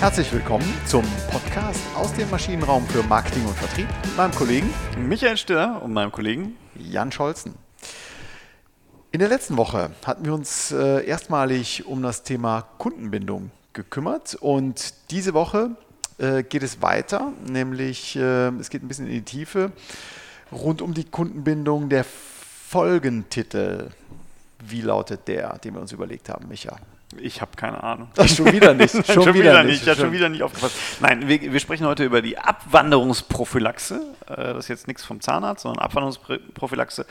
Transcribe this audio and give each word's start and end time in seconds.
Herzlich 0.00 0.32
willkommen 0.32 0.64
zum 0.86 1.04
Podcast 1.28 1.80
aus 1.96 2.14
dem 2.14 2.30
Maschinenraum 2.30 2.86
für 2.86 3.02
Marketing 3.02 3.44
und 3.44 3.56
Vertrieb 3.56 3.88
mit 4.04 4.16
meinem 4.16 4.32
Kollegen 4.32 4.72
Michael 4.96 5.36
Stiller 5.36 5.82
und 5.82 5.92
meinem 5.92 6.12
Kollegen 6.12 6.56
Jan 6.76 7.10
Scholzen. 7.10 7.56
In 9.10 9.18
der 9.18 9.28
letzten 9.28 9.56
Woche 9.56 9.90
hatten 10.06 10.24
wir 10.24 10.34
uns 10.34 10.70
äh, 10.70 11.04
erstmalig 11.04 11.84
um 11.84 12.00
das 12.00 12.22
Thema 12.22 12.62
Kundenbindung 12.78 13.50
gekümmert 13.72 14.36
und 14.36 14.94
diese 15.10 15.34
Woche 15.34 15.70
äh, 16.18 16.44
geht 16.44 16.62
es 16.62 16.80
weiter, 16.80 17.32
nämlich 17.48 18.14
äh, 18.14 18.50
es 18.50 18.70
geht 18.70 18.84
ein 18.84 18.88
bisschen 18.88 19.08
in 19.08 19.14
die 19.14 19.22
Tiefe 19.22 19.72
rund 20.52 20.80
um 20.80 20.94
die 20.94 21.04
Kundenbindung 21.04 21.88
der 21.88 22.04
Folgentitel. 22.04 23.90
Wie 24.64 24.80
lautet 24.80 25.26
der, 25.26 25.58
den 25.58 25.74
wir 25.74 25.80
uns 25.80 25.90
überlegt 25.90 26.28
haben, 26.28 26.46
Micha? 26.46 26.78
Ich 27.16 27.40
habe 27.40 27.52
keine 27.56 27.82
Ahnung. 27.82 28.08
Ach, 28.16 28.28
schon 28.28 28.52
wieder 28.52 28.74
nicht. 28.74 28.92
Schon, 29.06 29.24
schon 29.24 29.34
wieder, 29.34 29.34
wieder, 29.34 29.64
nicht. 29.64 29.82
Ich 29.82 29.88
habe 29.88 29.98
schon 29.98 30.12
wieder 30.12 30.28
nicht 30.28 30.42
aufgepasst. 30.42 30.74
Nein, 31.00 31.26
wir, 31.26 31.40
wir, 31.52 31.60
sprechen 31.60 31.86
heute 31.86 32.04
über 32.04 32.20
die 32.20 32.36
Abwanderungsprophylaxe. 32.36 34.14
Äh, 34.26 34.36
das 34.36 34.64
ist 34.64 34.68
jetzt 34.68 34.86
nichts 34.88 35.04
vom 35.04 35.20
Zahnarzt, 35.20 35.62
sondern 35.62 35.82
Abwanderungsprophylaxe. 35.82 37.06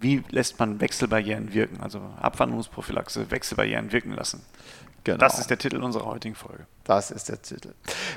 Wie 0.00 0.22
lässt 0.28 0.58
man 0.58 0.80
Wechselbarrieren 0.80 1.54
wirken? 1.54 1.80
Also 1.80 2.00
Abwanderungsprophylaxe, 2.20 3.30
Wechselbarrieren 3.30 3.90
wirken 3.90 4.12
lassen. 4.12 4.42
Genau. 5.04 5.18
Das 5.18 5.38
ist 5.38 5.48
der 5.48 5.58
Titel 5.58 5.82
unserer 5.82 6.04
heutigen 6.04 6.34
Folge. 6.34 6.66
Das 6.84 7.10
ist 7.10 7.28
der 7.28 7.40
Titel. 7.40 7.72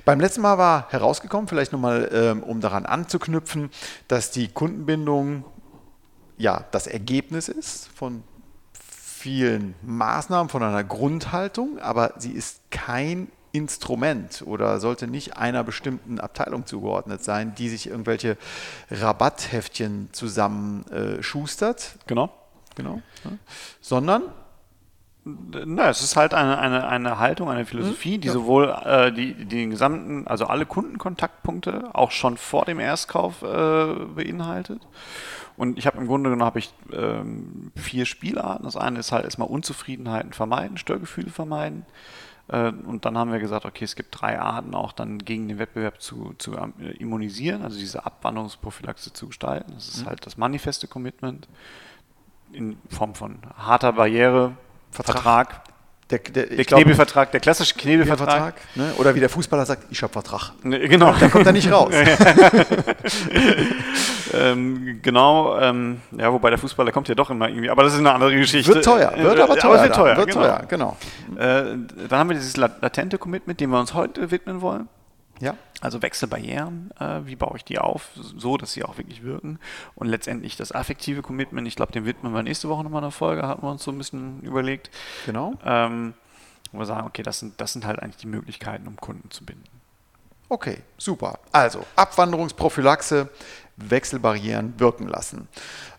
Beim 0.05 0.19
letzten 0.19 0.41
Mal 0.41 0.57
war 0.57 0.87
herausgekommen, 0.89 1.47
vielleicht 1.47 1.71
nochmal, 1.71 2.09
ähm, 2.11 2.43
um 2.43 2.61
daran 2.61 2.85
anzuknüpfen, 2.85 3.69
dass 4.07 4.31
die 4.31 4.47
Kundenbindung 4.47 5.45
ja 6.37 6.65
das 6.71 6.87
Ergebnis 6.87 7.47
ist 7.47 7.89
von 7.95 8.23
vielen 9.19 9.75
Maßnahmen, 9.81 10.49
von 10.49 10.63
einer 10.63 10.83
Grundhaltung, 10.83 11.77
aber 11.79 12.13
sie 12.17 12.31
ist 12.31 12.61
kein 12.71 13.27
Instrument 13.51 14.43
oder 14.45 14.79
sollte 14.79 15.07
nicht 15.07 15.35
einer 15.35 15.63
bestimmten 15.63 16.19
Abteilung 16.19 16.65
zugeordnet 16.65 17.23
sein, 17.23 17.53
die 17.55 17.67
sich 17.67 17.87
irgendwelche 17.87 18.37
Rabatthäftchen 18.89 20.09
zusammenschustert. 20.13 21.95
Äh, 21.95 22.03
genau. 22.07 22.29
Genau. 22.75 23.01
Ja. 23.25 23.31
Sondern 23.81 24.23
na, 25.65 25.89
es 25.89 26.01
ist 26.01 26.15
halt 26.15 26.33
eine, 26.33 26.57
eine, 26.59 26.87
eine 26.87 27.19
Haltung, 27.19 27.49
eine 27.49 27.65
Philosophie, 27.65 28.17
die 28.17 28.27
ja. 28.27 28.33
sowohl 28.33 28.75
äh, 28.85 29.11
die, 29.11 29.33
die 29.33 29.45
den 29.45 29.69
gesamten, 29.71 30.27
also 30.27 30.45
alle 30.45 30.65
Kundenkontaktpunkte 30.65 31.89
auch 31.93 32.11
schon 32.11 32.37
vor 32.37 32.65
dem 32.65 32.79
Erstkauf 32.79 33.41
äh, 33.41 33.93
beinhaltet 34.15 34.81
und 35.59 35.77
ich 35.77 35.85
habe 35.87 35.97
im 35.97 36.07
Grunde 36.07 36.29
genommen 36.29 36.45
habe 36.45 36.59
ich 36.59 36.73
ähm, 36.93 37.73
vier 37.75 38.05
Spielarten. 38.05 38.63
Das 38.63 38.77
eine 38.77 38.99
ist 38.99 39.11
halt 39.11 39.25
erstmal 39.25 39.49
Unzufriedenheiten 39.49 40.31
vermeiden, 40.31 40.77
Störgefühle 40.77 41.31
vermeiden. 41.31 41.85
Äh, 42.47 42.71
und 42.71 43.03
dann 43.03 43.17
haben 43.17 43.33
wir 43.33 43.39
gesagt, 43.39 43.65
okay, 43.65 43.83
es 43.83 43.97
gibt 43.97 44.21
drei 44.21 44.39
Arten, 44.39 44.73
auch 44.73 44.93
dann 44.93 45.19
gegen 45.19 45.49
den 45.49 45.59
Wettbewerb 45.59 46.01
zu, 46.01 46.33
zu 46.37 46.53
äh, 46.55 46.91
immunisieren, 46.97 47.61
also 47.61 47.77
diese 47.77 48.05
Abwanderungsprophylaxe 48.05 49.11
zu 49.11 49.27
gestalten. 49.27 49.73
Das 49.75 49.89
ist 49.89 50.03
mhm. 50.03 50.09
halt 50.09 50.25
das 50.25 50.37
manifeste 50.37 50.87
Commitment 50.87 51.49
in 52.53 52.77
Form 52.87 53.13
von 53.13 53.39
harter 53.57 53.91
Barriere, 53.91 54.53
Vertrag, 54.91 55.61
der, 56.09 56.19
der, 56.19 56.47
der 56.47 56.65
Knebelvertrag, 56.65 57.31
der 57.31 57.39
klassische 57.39 57.75
Knebelvertrag. 57.75 58.55
Ne? 58.73 58.93
Oder 58.97 59.13
wie 59.13 59.19
der 59.19 59.29
Fußballer 59.29 59.65
sagt, 59.65 59.83
ich 59.91 60.01
habe 60.01 60.11
Vertrag. 60.11 60.53
Ne, 60.63 60.87
genau. 60.87 61.13
Da 61.19 61.29
kommt 61.29 61.45
er 61.45 61.51
nicht 61.51 61.71
raus. 61.71 61.93
ähm, 64.33 64.99
genau, 65.03 65.59
ähm, 65.59 66.01
ja, 66.17 66.33
wobei 66.33 66.49
der 66.49 66.57
Fußballer 66.57 66.91
kommt 66.91 67.09
ja 67.09 67.15
doch 67.15 67.29
immer 67.29 67.47
irgendwie, 67.47 67.69
aber 67.69 67.83
das 67.83 67.93
ist 67.93 67.99
eine 67.99 68.11
andere 68.11 68.35
Geschichte. 68.35 68.73
Wird 68.73 68.85
teuer, 68.85 69.13
wird 69.15 69.39
aber 69.39 69.55
teuer. 69.55 69.75
Aber 69.75 69.83
wird 69.83 69.95
teuer, 69.95 70.17
wird 70.17 70.29
genau. 70.29 70.41
teuer, 70.41 70.63
genau. 70.67 70.97
Äh, 71.35 71.63
dann 72.09 72.19
haben 72.19 72.29
wir 72.29 72.35
dieses 72.35 72.57
latente 72.57 73.19
Commitment, 73.19 73.59
dem 73.59 73.69
wir 73.69 73.79
uns 73.79 73.93
heute 73.93 74.31
widmen 74.31 74.61
wollen. 74.61 74.89
Ja. 75.39 75.55
Also 75.81 76.01
Wechselbarrieren, 76.01 76.91
äh, 76.99 77.21
wie 77.23 77.35
baue 77.35 77.55
ich 77.55 77.63
die 77.63 77.79
auf, 77.79 78.09
so 78.15 78.57
dass 78.57 78.73
sie 78.73 78.83
auch 78.83 78.97
wirklich 78.97 79.23
wirken. 79.23 79.59
Und 79.95 80.07
letztendlich 80.07 80.57
das 80.57 80.71
affektive 80.71 81.21
Commitment, 81.21 81.67
ich 81.67 81.75
glaube, 81.75 81.91
dem 81.93 82.05
widmen 82.05 82.33
wir 82.33 82.43
nächste 82.43 82.67
Woche 82.67 82.83
nochmal 82.83 83.03
eine 83.03 83.11
Folge, 83.11 83.47
hatten 83.47 83.63
wir 83.63 83.71
uns 83.71 83.83
so 83.83 83.91
ein 83.91 83.97
bisschen 83.97 84.41
überlegt. 84.41 84.89
Genau. 85.25 85.53
Ähm, 85.63 86.13
wo 86.71 86.79
wir 86.79 86.85
sagen, 86.85 87.07
okay, 87.07 87.23
das 87.23 87.39
sind, 87.39 87.59
das 87.59 87.73
sind 87.73 87.85
halt 87.85 87.99
eigentlich 87.99 88.17
die 88.17 88.27
Möglichkeiten, 88.27 88.87
um 88.87 88.97
Kunden 88.97 89.31
zu 89.31 89.45
binden. 89.45 89.63
Okay, 90.49 90.79
super. 90.97 91.39
Also 91.51 91.85
Abwanderungsprophylaxe, 91.95 93.29
Wechselbarrieren 93.77 94.79
wirken 94.79 95.07
lassen. 95.07 95.47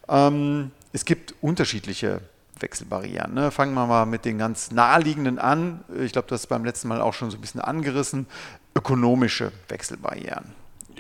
Ähm, 0.09 0.73
es 0.93 1.05
gibt 1.05 1.34
unterschiedliche 1.41 2.21
Wechselbarrieren. 2.59 3.33
Ne? 3.33 3.50
Fangen 3.50 3.75
wir 3.75 3.87
mal 3.87 4.06
mit 4.06 4.25
den 4.25 4.39
ganz 4.39 4.71
naheliegenden 4.71 5.39
an. 5.39 5.84
Ich 6.00 6.12
glaube, 6.12 6.29
das 6.29 6.43
ist 6.43 6.47
beim 6.49 6.65
letzten 6.65 6.89
Mal 6.89 7.00
auch 7.00 7.15
schon 7.15 7.31
so 7.31 7.39
ein 7.39 7.41
bisschen 7.41 7.61
angerissen 7.61 8.27
ökonomische 8.75 9.53
Wechselbarrieren. 9.69 10.54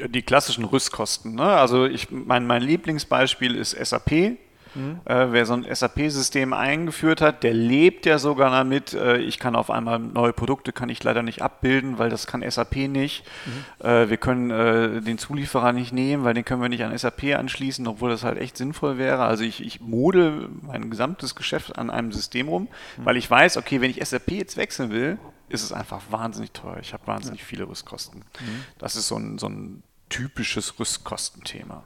Die 0.08 0.22
klassischen 0.22 0.64
Rüstkosten. 0.64 1.34
Ne? 1.34 1.42
Also 1.42 1.86
ich, 1.86 2.10
mein, 2.10 2.46
mein 2.46 2.62
Lieblingsbeispiel 2.62 3.54
ist 3.54 3.72
SAP. 3.72 4.38
Mhm. 4.74 5.00
Äh, 5.04 5.26
wer 5.30 5.46
so 5.46 5.54
ein 5.54 5.66
SAP-System 5.68 6.52
eingeführt 6.52 7.20
hat, 7.20 7.42
der 7.42 7.52
lebt 7.52 8.06
ja 8.06 8.18
sogar 8.18 8.50
damit. 8.50 8.94
Äh, 8.94 9.18
ich 9.18 9.38
kann 9.38 9.56
auf 9.56 9.70
einmal 9.70 9.98
neue 9.98 10.32
Produkte 10.32 10.72
kann 10.72 10.88
ich 10.88 11.02
leider 11.02 11.22
nicht 11.22 11.42
abbilden, 11.42 11.98
weil 11.98 12.10
das 12.10 12.26
kann 12.26 12.48
SAP 12.48 12.76
nicht. 12.88 13.24
Mhm. 13.46 13.86
Äh, 13.86 14.10
wir 14.10 14.16
können 14.16 14.50
äh, 14.50 15.00
den 15.00 15.18
Zulieferer 15.18 15.72
nicht 15.72 15.92
nehmen, 15.92 16.24
weil 16.24 16.34
den 16.34 16.44
können 16.44 16.62
wir 16.62 16.68
nicht 16.68 16.84
an 16.84 16.96
SAP 16.96 17.36
anschließen, 17.36 17.86
obwohl 17.86 18.10
das 18.10 18.22
halt 18.22 18.38
echt 18.38 18.56
sinnvoll 18.56 18.98
wäre. 18.98 19.24
Also 19.24 19.44
ich, 19.44 19.64
ich 19.64 19.80
model 19.80 20.48
mein 20.62 20.90
gesamtes 20.90 21.34
Geschäft 21.34 21.76
an 21.76 21.90
einem 21.90 22.12
System 22.12 22.48
rum, 22.48 22.68
mhm. 22.96 23.04
weil 23.04 23.16
ich 23.16 23.30
weiß, 23.30 23.56
okay, 23.56 23.80
wenn 23.80 23.90
ich 23.90 24.04
SAP 24.04 24.30
jetzt 24.32 24.56
wechseln 24.56 24.90
will, 24.90 25.18
ist 25.50 25.62
es 25.62 25.72
einfach 25.72 26.00
wahnsinnig 26.10 26.52
teuer. 26.52 26.78
Ich 26.80 26.92
habe 26.92 27.06
wahnsinnig 27.06 27.40
ja. 27.40 27.46
viele 27.46 27.68
Rüstkosten. 27.68 28.20
Mhm. 28.20 28.64
Das 28.78 28.96
ist 28.96 29.08
so 29.08 29.16
ein, 29.16 29.38
so 29.38 29.48
ein 29.48 29.82
typisches 30.08 30.78
Rüstkostenthema. 30.78 31.84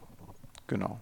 Genau. 0.66 1.00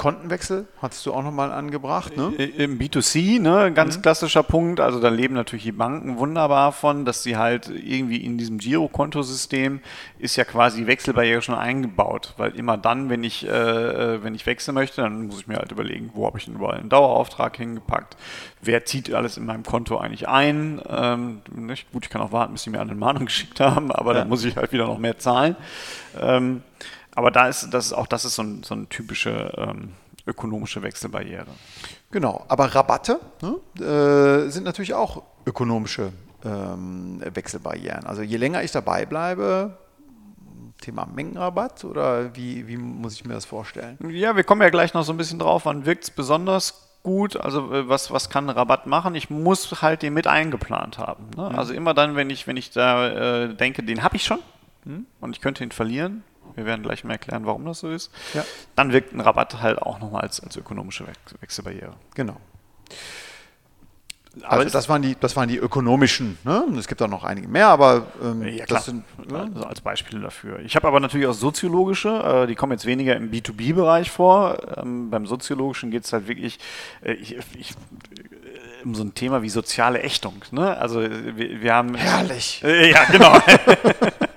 Kontenwechsel 0.00 0.66
hattest 0.80 1.04
du 1.04 1.12
auch 1.12 1.22
nochmal 1.22 1.52
angebracht, 1.52 2.16
ne? 2.16 2.32
Im 2.34 2.78
B2C, 2.78 3.38
ne, 3.38 3.70
ganz 3.70 3.98
mhm. 3.98 4.02
klassischer 4.02 4.42
Punkt. 4.42 4.80
Also 4.80 4.98
da 4.98 5.10
leben 5.10 5.34
natürlich 5.34 5.64
die 5.64 5.72
Banken 5.72 6.16
wunderbar 6.16 6.72
von, 6.72 7.04
dass 7.04 7.22
sie 7.22 7.36
halt 7.36 7.68
irgendwie 7.68 8.16
in 8.16 8.38
diesem 8.38 8.56
Girokontosystem 8.56 9.80
ist 10.18 10.36
ja 10.36 10.44
quasi 10.44 10.86
Wechselbarriere 10.86 11.42
schon 11.42 11.54
eingebaut, 11.54 12.32
weil 12.38 12.52
immer 12.52 12.78
dann, 12.78 13.10
wenn 13.10 13.22
ich, 13.22 13.46
äh, 13.46 13.50
äh, 13.50 14.24
wenn 14.24 14.34
ich 14.34 14.46
wechseln 14.46 14.74
möchte, 14.74 15.02
dann 15.02 15.26
muss 15.26 15.40
ich 15.40 15.46
mir 15.46 15.58
halt 15.58 15.70
überlegen, 15.70 16.12
wo 16.14 16.24
habe 16.26 16.38
ich 16.38 16.46
denn 16.46 16.54
überall 16.54 16.78
einen 16.78 16.88
Dauerauftrag 16.88 17.58
hingepackt, 17.58 18.16
wer 18.62 18.86
zieht 18.86 19.12
alles 19.12 19.36
in 19.36 19.44
meinem 19.44 19.64
Konto 19.64 19.98
eigentlich 19.98 20.26
ein. 20.28 20.80
Ähm, 20.88 21.42
nicht? 21.54 21.92
Gut, 21.92 22.06
ich 22.06 22.10
kann 22.10 22.22
auch 22.22 22.32
warten, 22.32 22.54
bis 22.54 22.62
sie 22.62 22.70
mir 22.70 22.80
eine 22.80 22.94
Mahnung 22.94 23.26
geschickt 23.26 23.60
haben, 23.60 23.92
aber 23.92 24.14
ja. 24.14 24.20
dann 24.20 24.30
muss 24.30 24.46
ich 24.46 24.56
halt 24.56 24.72
wieder 24.72 24.86
noch 24.86 24.96
mehr 24.96 25.18
zahlen. 25.18 25.56
Ähm, 26.18 26.62
aber 27.14 27.30
da 27.30 27.48
ist 27.48 27.70
das 27.70 27.92
auch 27.92 28.06
das 28.06 28.24
ist 28.24 28.34
so, 28.36 28.42
ein, 28.42 28.62
so 28.62 28.74
eine 28.74 28.88
typische 28.88 29.52
ähm, 29.56 29.92
ökonomische 30.26 30.82
Wechselbarriere. 30.82 31.46
Genau, 32.10 32.44
aber 32.48 32.74
Rabatte 32.74 33.20
ne, 33.42 33.84
äh, 33.84 34.50
sind 34.50 34.64
natürlich 34.64 34.94
auch 34.94 35.22
ökonomische 35.46 36.12
ähm, 36.44 37.22
Wechselbarrieren. 37.34 38.06
Also 38.06 38.22
je 38.22 38.36
länger 38.36 38.62
ich 38.62 38.72
dabei 38.72 39.06
bleibe, 39.06 39.76
Thema 40.80 41.06
Mengenrabatt 41.06 41.84
oder 41.84 42.34
wie, 42.34 42.66
wie 42.66 42.76
muss 42.76 43.14
ich 43.14 43.24
mir 43.24 43.34
das 43.34 43.44
vorstellen? 43.44 43.98
Ja, 44.10 44.36
wir 44.36 44.44
kommen 44.44 44.62
ja 44.62 44.70
gleich 44.70 44.94
noch 44.94 45.04
so 45.04 45.12
ein 45.12 45.16
bisschen 45.16 45.38
drauf, 45.38 45.66
wann 45.66 45.84
wirkt 45.84 46.04
es 46.04 46.10
besonders 46.10 46.88
gut, 47.02 47.36
also 47.36 47.72
äh, 47.72 47.88
was, 47.88 48.10
was 48.10 48.30
kann 48.30 48.50
Rabatt 48.50 48.86
machen? 48.86 49.14
Ich 49.14 49.30
muss 49.30 49.82
halt 49.82 50.02
den 50.02 50.14
mit 50.14 50.26
eingeplant 50.26 50.98
haben. 50.98 51.30
Ne? 51.36 51.50
Mhm. 51.50 51.58
Also 51.58 51.72
immer 51.72 51.94
dann, 51.94 52.16
wenn 52.16 52.30
ich, 52.30 52.46
wenn 52.46 52.56
ich 52.56 52.70
da 52.70 53.44
äh, 53.44 53.54
denke, 53.54 53.82
den 53.82 54.02
habe 54.02 54.16
ich 54.16 54.24
schon 54.24 54.40
mhm. 54.84 55.06
und 55.20 55.36
ich 55.36 55.40
könnte 55.40 55.64
ihn 55.64 55.70
verlieren, 55.70 56.24
wir 56.56 56.66
werden 56.66 56.82
gleich 56.82 57.04
mal 57.04 57.12
erklären, 57.12 57.46
warum 57.46 57.64
das 57.64 57.80
so 57.80 57.90
ist, 57.90 58.10
ja. 58.34 58.44
dann 58.76 58.92
wirkt 58.92 59.12
ein 59.12 59.20
Rabatt 59.20 59.60
halt 59.60 59.80
auch 59.80 60.00
nochmal 60.00 60.22
als, 60.22 60.40
als 60.40 60.56
ökonomische 60.56 61.06
Wechselbarriere. 61.40 61.94
Genau. 62.14 62.36
Also 64.42 64.70
das 64.70 64.88
waren 64.88 65.02
die, 65.02 65.16
das 65.18 65.34
waren 65.34 65.48
die 65.48 65.56
ökonomischen. 65.56 66.38
Ne? 66.44 66.64
Es 66.78 66.86
gibt 66.86 67.02
auch 67.02 67.08
noch 67.08 67.24
einige 67.24 67.48
mehr, 67.48 67.66
aber 67.66 68.06
ähm, 68.22 68.46
ja, 68.46 68.64
das 68.64 68.84
sind 68.84 69.02
ne? 69.28 69.50
also 69.52 69.66
als 69.66 69.80
Beispiele 69.80 70.22
dafür. 70.22 70.60
Ich 70.60 70.76
habe 70.76 70.86
aber 70.86 71.00
natürlich 71.00 71.26
auch 71.26 71.34
soziologische. 71.34 72.44
Äh, 72.44 72.46
die 72.46 72.54
kommen 72.54 72.70
jetzt 72.70 72.86
weniger 72.86 73.16
im 73.16 73.32
B2B-Bereich 73.32 74.10
vor. 74.10 74.58
Ähm, 74.76 75.10
beim 75.10 75.26
soziologischen 75.26 75.90
geht 75.90 76.04
es 76.04 76.12
halt 76.12 76.28
wirklich 76.28 76.60
äh, 77.02 77.14
ich, 77.14 77.38
ich, 77.58 77.70
äh, 77.72 78.84
um 78.84 78.94
so 78.94 79.02
ein 79.02 79.14
Thema 79.14 79.42
wie 79.42 79.50
soziale 79.50 80.00
Ächtung. 80.00 80.44
Ne? 80.52 80.76
Also 80.76 81.00
wir, 81.02 81.60
wir 81.60 81.74
haben 81.74 81.96
herrlich. 81.96 82.62
Äh, 82.64 82.92
ja, 82.92 83.04
genau. 83.06 83.36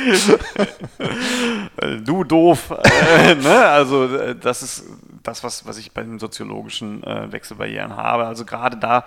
du 2.04 2.24
doof. 2.24 2.70
Äh, 2.70 3.34
ne? 3.34 3.68
Also 3.68 4.06
äh, 4.06 4.36
das 4.36 4.62
ist 4.62 4.84
das, 5.22 5.44
was, 5.44 5.66
was 5.66 5.78
ich 5.78 5.92
bei 5.92 6.02
den 6.02 6.18
soziologischen 6.18 7.04
äh, 7.04 7.30
Wechselbarrieren 7.30 7.96
habe. 7.96 8.26
Also 8.26 8.44
gerade 8.44 8.76
da, 8.76 9.04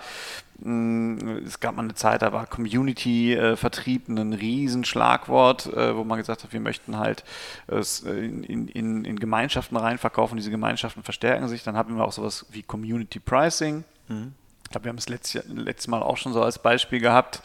mh, 0.60 0.72
mm, 0.72 1.42
es 1.46 1.60
gab 1.60 1.76
mal 1.76 1.82
eine 1.82 1.94
Zeit, 1.94 2.22
da 2.22 2.32
war 2.32 2.46
Community-Vertrieb 2.46 4.08
äh, 4.08 4.12
ein 4.12 4.32
Riesenschlagwort, 4.32 5.66
äh, 5.74 5.96
wo 5.96 6.04
man 6.04 6.18
gesagt 6.18 6.44
hat, 6.44 6.52
wir 6.52 6.60
möchten 6.60 6.98
halt 6.98 7.24
es 7.66 8.00
in, 8.00 8.44
in, 8.44 9.04
in 9.04 9.18
Gemeinschaften 9.18 9.76
reinverkaufen, 9.76 10.36
diese 10.36 10.50
Gemeinschaften 10.50 11.02
verstärken 11.02 11.48
sich. 11.48 11.64
Dann 11.64 11.76
haben 11.76 11.96
wir 11.96 12.04
auch 12.04 12.12
sowas 12.12 12.46
wie 12.50 12.62
Community 12.62 13.18
Pricing. 13.18 13.84
Mhm 14.08 14.34
ich 14.64 14.70
glaube, 14.70 14.84
wir 14.86 14.90
haben 14.90 14.98
es 14.98 15.08
letztes, 15.08 15.44
letztes 15.48 15.88
Mal 15.88 16.02
auch 16.02 16.16
schon 16.16 16.32
so 16.32 16.42
als 16.42 16.58
Beispiel 16.58 17.00
gehabt. 17.00 17.42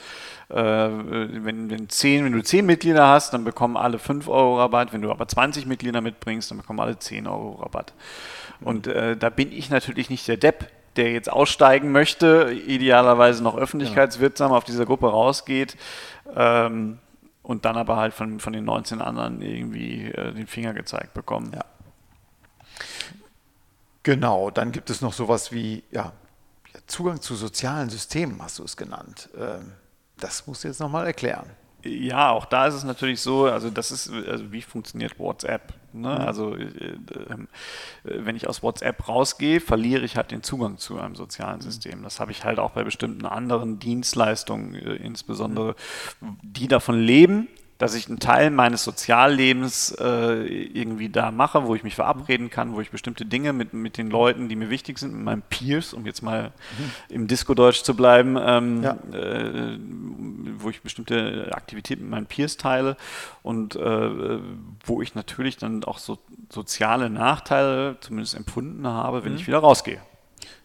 Äh, 0.49 0.55
wenn, 0.55 1.69
wenn, 1.69 1.89
10, 1.89 2.25
wenn 2.25 2.31
du 2.33 2.41
10 2.41 2.65
Mitglieder 2.65 3.07
hast, 3.07 3.33
dann 3.33 3.43
bekommen 3.43 3.77
alle 3.77 3.99
5 3.99 4.27
Euro 4.27 4.57
Rabatt. 4.57 4.93
Wenn 4.93 5.01
du 5.01 5.11
aber 5.11 5.27
20 5.27 5.65
Mitglieder 5.67 6.01
mitbringst, 6.01 6.49
dann 6.49 6.57
bekommen 6.57 6.79
alle 6.79 6.97
10 6.97 7.27
Euro 7.27 7.61
Rabatt. 7.61 7.93
Und 8.61 8.87
äh, 8.87 9.15
da 9.15 9.29
bin 9.29 9.51
ich 9.51 9.69
natürlich 9.69 10.09
nicht 10.09 10.27
der 10.27 10.37
Depp, 10.37 10.71
der 10.95 11.11
jetzt 11.11 11.31
aussteigen 11.31 11.91
möchte, 11.91 12.51
idealerweise 12.51 13.43
noch 13.43 13.55
öffentlichkeitswirksam 13.55 14.51
auf 14.51 14.63
dieser 14.63 14.85
Gruppe 14.85 15.07
rausgeht. 15.07 15.77
Ähm, 16.35 16.97
und 17.43 17.65
dann 17.65 17.77
aber 17.77 17.97
halt 17.97 18.13
von, 18.13 18.39
von 18.39 18.53
den 18.53 18.65
19 18.65 19.01
anderen 19.01 19.41
irgendwie 19.41 20.05
äh, 20.05 20.33
den 20.33 20.47
Finger 20.47 20.73
gezeigt 20.73 21.13
bekommen. 21.13 21.51
Ja. 21.53 21.65
Genau, 24.03 24.49
dann 24.49 24.71
gibt 24.71 24.89
es 24.89 25.01
noch 25.01 25.13
sowas 25.13 25.51
wie 25.51 25.83
ja, 25.91 26.13
Zugang 26.89 27.21
zu 27.21 27.35
sozialen 27.35 27.89
Systemen, 27.89 28.41
hast 28.41 28.59
du 28.59 28.63
es 28.63 28.75
genannt. 28.75 29.29
Ähm, 29.37 29.73
das 30.17 30.47
musst 30.47 30.63
du 30.63 30.67
jetzt 30.67 30.79
nochmal 30.79 31.05
erklären. 31.07 31.49
Ja, 31.83 32.31
auch 32.31 32.45
da 32.45 32.67
ist 32.67 32.73
es 32.73 32.83
natürlich 32.83 33.21
so, 33.21 33.45
also 33.45 33.69
das 33.69 33.91
ist, 33.91 34.11
also 34.11 34.51
wie 34.51 34.61
funktioniert 34.61 35.17
WhatsApp? 35.17 35.73
Ne? 35.93 36.09
Mhm. 36.09 36.21
Also 36.21 36.55
äh, 36.55 36.65
äh, 36.65 36.97
wenn 38.03 38.35
ich 38.35 38.49
aus 38.49 38.61
WhatsApp 38.61 39.07
rausgehe, 39.07 39.61
verliere 39.61 40.03
ich 40.03 40.17
halt 40.17 40.31
den 40.31 40.43
Zugang 40.43 40.77
zu 40.77 40.99
einem 40.99 41.15
sozialen 41.15 41.61
System. 41.61 42.03
Das 42.03 42.19
habe 42.19 42.31
ich 42.31 42.43
halt 42.43 42.59
auch 42.59 42.71
bei 42.71 42.83
bestimmten 42.83 43.25
anderen 43.25 43.79
Dienstleistungen, 43.79 44.75
äh, 44.75 44.95
insbesondere 44.95 45.75
die 46.41 46.67
davon 46.67 46.99
leben, 46.99 47.47
dass 47.79 47.95
ich 47.95 48.09
einen 48.09 48.19
Teil 48.19 48.51
meines 48.51 48.83
Soziallebens 48.83 49.95
äh, 49.99 50.45
irgendwie 50.45 51.07
da 51.07 51.31
mache, 51.31 51.65
wo 51.65 51.75
ich 51.75 51.83
mich 51.83 51.95
verabreden 51.95 52.49
kann, 52.49 52.75
wo 52.75 52.81
ich 52.81 52.91
bestimmte 52.91 53.25
Dinge 53.25 53.53
mit, 53.53 53.73
mit 53.73 53.97
den 53.97 54.09
Leuten, 54.09 54.49
die 54.49 54.57
mir 54.57 54.69
wichtig 54.69 54.99
sind, 54.99 55.13
mit 55.13 55.23
meinen 55.23 55.41
Peers, 55.43 55.93
um 55.93 56.05
jetzt 56.05 56.21
mal 56.21 56.51
mhm. 56.77 56.91
im 57.07 57.27
Disco-Deutsch 57.27 57.83
zu 57.83 57.95
bleiben, 57.95 58.37
ähm, 58.37 58.83
ja. 58.83 58.97
äh, 59.13 59.79
wo 60.57 60.69
ich 60.69 60.81
bestimmte 60.81 61.51
Aktivitäten 61.53 62.03
mit 62.03 62.11
meinen 62.11 62.25
Peers 62.25 62.57
teile 62.57 62.97
und 63.43 63.77
äh, 63.77 64.39
wo 64.83 65.01
ich 65.01 65.15
natürlich 65.15 65.55
dann 65.55 65.85
auch 65.85 65.99
so 65.99 66.19
soziale 66.49 67.09
Nachteile 67.09 67.95
zumindest 68.01 68.35
empfunden 68.35 68.85
habe, 68.85 69.23
wenn 69.23 69.31
mhm. 69.31 69.37
ich 69.37 69.47
wieder 69.47 69.59
rausgehe. 69.59 70.01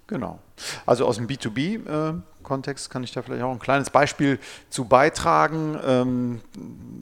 Genau. 0.09 0.41
Also 0.85 1.07
aus 1.07 1.17
dem 1.17 1.29
B2B 1.29 2.23
Kontext 2.45 2.91
kann 2.91 3.03
ich 3.03 3.13
da 3.13 3.23
vielleicht 3.23 3.43
auch 3.43 3.51
ein 3.51 3.59
kleines 3.59 3.91
Beispiel 3.91 4.39
zu 4.71 4.85
beitragen 4.85 5.77
ähm, 5.85 6.41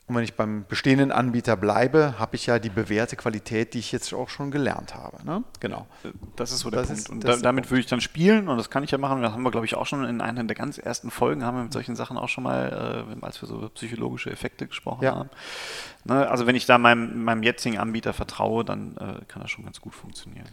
Und 0.05 0.15
wenn 0.15 0.23
ich 0.25 0.33
beim 0.33 0.65
bestehenden 0.67 1.13
Anbieter 1.13 1.55
bleibe, 1.55 2.19
habe 2.19 2.35
ich 2.35 2.45
ja 2.45 2.59
die 2.59 2.69
bewährte 2.69 3.15
Qualität, 3.15 3.73
die 3.73 3.79
ich 3.79 3.93
jetzt 3.93 4.13
auch 4.13 4.27
schon 4.27 4.51
gelernt 4.51 4.95
habe. 4.95 5.25
Ne? 5.25 5.45
Genau. 5.61 5.87
Das 6.35 6.51
ist 6.51 6.59
so 6.59 6.69
der 6.69 6.81
das 6.81 6.89
Punkt. 6.89 7.01
Ist, 7.03 7.09
und 7.09 7.23
da, 7.23 7.37
damit 7.37 7.71
würde 7.71 7.79
ich 7.79 7.85
dann 7.85 8.01
spielen 8.01 8.49
und 8.49 8.57
das 8.57 8.69
kann 8.69 8.83
ich 8.83 8.91
ja 8.91 8.97
machen. 8.97 9.21
Das 9.21 9.31
haben 9.31 9.43
wir, 9.43 9.51
glaube 9.51 9.65
ich, 9.65 9.75
auch 9.75 9.85
schon 9.85 10.03
in 10.03 10.19
einer 10.19 10.43
der 10.43 10.57
ganz 10.57 10.77
ersten 10.77 11.09
Folgen, 11.09 11.45
haben 11.45 11.55
wir 11.55 11.63
mit 11.63 11.71
solchen 11.71 11.95
Sachen 11.95 12.17
auch 12.17 12.27
schon 12.27 12.43
mal, 12.43 13.07
äh, 13.21 13.25
als 13.25 13.41
wir 13.41 13.47
so 13.47 13.69
psychologische 13.69 14.29
Effekte 14.29 14.67
gesprochen 14.67 15.05
ja. 15.05 15.15
haben. 15.15 15.29
Ne? 16.03 16.29
Also 16.29 16.47
wenn 16.47 16.57
ich 16.57 16.65
da 16.65 16.77
meinem, 16.77 17.23
meinem 17.23 17.41
jetzigen 17.41 17.77
Anbieter 17.77 18.11
vertraue, 18.11 18.65
dann 18.65 18.97
äh, 18.97 19.23
kann 19.29 19.41
das 19.41 19.51
schon 19.51 19.63
ganz 19.63 19.79
gut 19.79 19.95
funktionieren. 19.95 20.49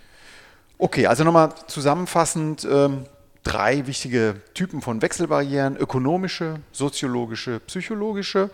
Okay, 0.79 1.09
also 1.09 1.25
nochmal 1.25 1.53
zusammenfassend. 1.67 2.67
Ähm, 2.71 3.05
drei 3.43 3.87
wichtige 3.87 4.41
Typen 4.55 4.83
von 4.83 5.03
Wechselbarrieren, 5.03 5.77
ökonomische, 5.77 6.61
soziologische, 6.73 7.61
psychologische. 7.61 8.51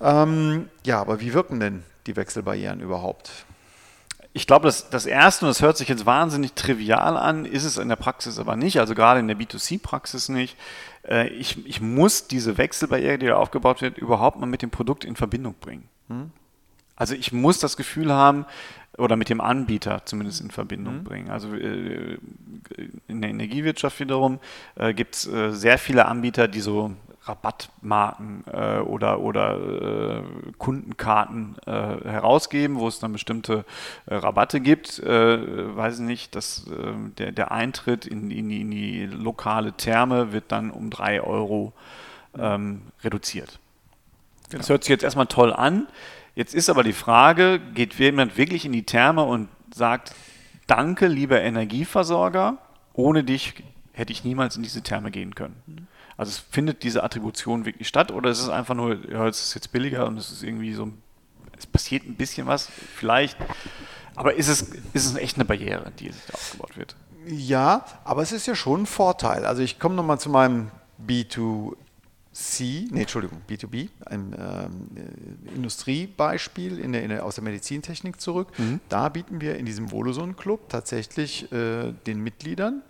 Ähm, 0.00 0.68
ja, 0.84 1.00
aber 1.00 1.20
wie 1.20 1.32
wirken 1.34 1.60
denn 1.60 1.82
die 2.06 2.16
Wechselbarrieren 2.16 2.80
überhaupt? 2.80 3.30
Ich 4.32 4.46
glaube, 4.46 4.66
das, 4.66 4.90
das 4.90 5.06
Erste, 5.06 5.46
und 5.46 5.48
das 5.48 5.62
hört 5.62 5.78
sich 5.78 5.88
jetzt 5.88 6.04
wahnsinnig 6.04 6.52
trivial 6.52 7.16
an, 7.16 7.46
ist 7.46 7.64
es 7.64 7.78
in 7.78 7.88
der 7.88 7.96
Praxis 7.96 8.38
aber 8.38 8.54
nicht, 8.54 8.78
also 8.78 8.94
gerade 8.94 9.20
in 9.20 9.28
der 9.28 9.36
B2C-Praxis 9.38 10.28
nicht. 10.28 10.58
Äh, 11.08 11.28
ich, 11.28 11.66
ich 11.66 11.80
muss 11.80 12.28
diese 12.28 12.58
Wechselbarriere, 12.58 13.18
die 13.18 13.26
da 13.26 13.36
aufgebaut 13.36 13.80
wird, 13.80 13.96
überhaupt 13.96 14.38
mal 14.38 14.46
mit 14.46 14.60
dem 14.60 14.70
Produkt 14.70 15.06
in 15.06 15.16
Verbindung 15.16 15.54
bringen. 15.58 15.88
Hm? 16.08 16.32
Also 16.96 17.14
ich 17.14 17.32
muss 17.32 17.60
das 17.60 17.76
Gefühl 17.76 18.12
haben, 18.12 18.44
oder 18.98 19.16
mit 19.16 19.28
dem 19.28 19.40
Anbieter 19.40 20.02
zumindest 20.04 20.40
in 20.40 20.50
Verbindung 20.50 20.98
mhm. 20.98 21.04
bringen. 21.04 21.30
Also 21.30 21.54
äh, 21.54 22.18
in 23.08 23.20
der 23.20 23.30
Energiewirtschaft 23.30 24.00
wiederum 24.00 24.38
äh, 24.76 24.94
gibt 24.94 25.14
es 25.14 25.26
äh, 25.26 25.52
sehr 25.52 25.78
viele 25.78 26.06
Anbieter, 26.06 26.48
die 26.48 26.60
so 26.60 26.92
Rabattmarken 27.26 28.44
äh, 28.52 28.78
oder, 28.78 29.20
oder 29.20 29.58
äh, 29.58 30.22
Kundenkarten 30.58 31.56
äh, 31.66 31.70
herausgeben, 31.70 32.78
wo 32.78 32.88
es 32.88 33.00
dann 33.00 33.12
bestimmte 33.12 33.64
Rabatte 34.06 34.60
gibt. 34.60 35.02
weiß 35.04 35.98
ich 35.98 36.04
nicht, 36.04 36.34
dass 36.34 36.66
der, 37.18 37.32
der 37.32 37.50
Eintritt 37.50 38.06
in, 38.06 38.30
in, 38.30 38.48
die, 38.48 38.60
in, 38.60 38.70
die, 38.70 39.06
lokale 39.06 39.72
Therme 39.72 40.32
wird 40.32 40.44
dann 40.48 40.70
um 40.70 40.90
drei 40.90 41.20
Euro 41.20 41.72
ähm, 42.38 42.82
reduziert. 43.02 43.58
Genau. 44.50 44.58
Das 44.58 44.68
hört 44.68 44.84
sich 44.84 44.90
jetzt 44.90 45.02
erstmal 45.02 45.26
toll 45.26 45.52
an. 45.52 45.88
Jetzt 46.36 46.54
ist 46.54 46.68
aber 46.68 46.84
die 46.84 46.92
Frage, 46.92 47.58
geht 47.74 47.94
jemand 47.94 48.36
wirklich 48.36 48.66
in 48.66 48.72
die 48.72 48.84
Therme 48.84 49.24
und 49.24 49.48
sagt, 49.74 50.14
danke, 50.66 51.06
lieber 51.06 51.40
Energieversorger, 51.40 52.58
ohne 52.92 53.24
dich 53.24 53.64
hätte 53.92 54.12
ich 54.12 54.22
niemals 54.22 54.54
in 54.54 54.62
diese 54.62 54.82
Therme 54.82 55.10
gehen 55.10 55.34
können. 55.34 55.88
Also 56.18 56.30
es 56.30 56.38
findet 56.38 56.82
diese 56.82 57.02
Attribution 57.02 57.64
wirklich 57.64 57.88
statt 57.88 58.12
oder 58.12 58.28
ist 58.28 58.40
es 58.40 58.50
einfach 58.50 58.74
nur, 58.74 59.10
ja, 59.10 59.26
es 59.26 59.40
ist 59.40 59.54
jetzt 59.54 59.72
billiger 59.72 60.06
und 60.06 60.18
es 60.18 60.30
ist 60.30 60.42
irgendwie 60.42 60.74
so, 60.74 60.92
es 61.56 61.66
passiert 61.66 62.04
ein 62.04 62.16
bisschen 62.16 62.46
was, 62.46 62.68
vielleicht, 62.94 63.38
aber 64.14 64.34
ist 64.34 64.48
es, 64.48 64.60
ist 64.92 65.06
es 65.06 65.16
echt 65.16 65.36
eine 65.36 65.46
Barriere, 65.46 65.90
die 65.98 66.12
sich 66.12 66.26
da 66.26 66.34
aufgebaut 66.34 66.76
wird? 66.76 66.96
Ja, 67.26 67.86
aber 68.04 68.20
es 68.20 68.32
ist 68.32 68.46
ja 68.46 68.54
schon 68.54 68.82
ein 68.82 68.86
Vorteil. 68.86 69.46
Also 69.46 69.62
ich 69.62 69.78
komme 69.78 69.94
nochmal 69.94 70.20
zu 70.20 70.28
meinem 70.28 70.70
B2 71.02 71.76
B2C, 72.36 72.88
nee, 72.90 73.00
Entschuldigung, 73.00 73.40
B2B, 73.48 73.88
ein 74.04 74.34
ähm, 74.38 75.54
Industriebeispiel 75.54 76.78
in 76.78 76.92
der, 76.92 77.02
in 77.02 77.08
der, 77.08 77.24
aus 77.24 77.36
der 77.36 77.44
Medizintechnik 77.44 78.20
zurück. 78.20 78.48
Mhm. 78.58 78.80
Da 78.88 79.08
bieten 79.08 79.40
wir 79.40 79.56
in 79.56 79.64
diesem 79.64 79.90
Voluson-Club 79.90 80.68
tatsächlich 80.68 81.50
äh, 81.50 81.92
den 82.06 82.22
Mitgliedern 82.22 82.82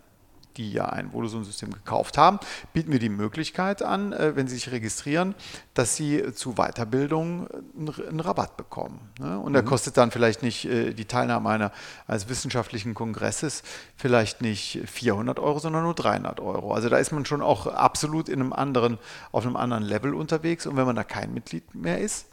die 0.57 0.71
ja 0.71 0.85
ein 0.85 1.11
Vodafone-System 1.11 1.71
gekauft 1.71 2.17
haben, 2.17 2.39
bieten 2.73 2.91
wir 2.91 2.99
die 2.99 3.09
Möglichkeit 3.09 3.81
an, 3.83 4.13
äh, 4.13 4.35
wenn 4.35 4.47
sie 4.47 4.55
sich 4.55 4.71
registrieren, 4.71 5.35
dass 5.73 5.95
sie 5.95 6.33
zu 6.33 6.55
Weiterbildung 6.55 7.47
einen 7.77 8.19
Rabatt 8.19 8.57
bekommen. 8.57 8.99
Ne? 9.19 9.39
Und 9.39 9.53
der 9.53 9.61
mhm. 9.61 9.67
kostet 9.67 9.97
dann 9.97 10.11
vielleicht 10.11 10.43
nicht 10.43 10.65
äh, 10.65 10.93
die 10.93 11.05
Teilnahme 11.05 11.49
einer, 11.49 11.71
eines 12.07 12.29
wissenschaftlichen 12.29 12.93
Kongresses 12.93 13.63
vielleicht 13.95 14.41
nicht 14.41 14.81
400 14.85 15.39
Euro, 15.39 15.59
sondern 15.59 15.83
nur 15.83 15.93
300 15.93 16.39
Euro. 16.39 16.73
Also 16.73 16.89
da 16.89 16.97
ist 16.97 17.11
man 17.11 17.25
schon 17.25 17.41
auch 17.41 17.67
absolut 17.67 18.29
in 18.29 18.39
einem 18.39 18.53
anderen, 18.53 18.97
auf 19.31 19.45
einem 19.45 19.55
anderen 19.55 19.83
Level 19.83 20.13
unterwegs. 20.13 20.65
Und 20.65 20.75
wenn 20.75 20.85
man 20.85 20.95
da 20.95 21.03
kein 21.03 21.33
Mitglied 21.33 21.75
mehr 21.75 21.99
ist, 21.99 22.27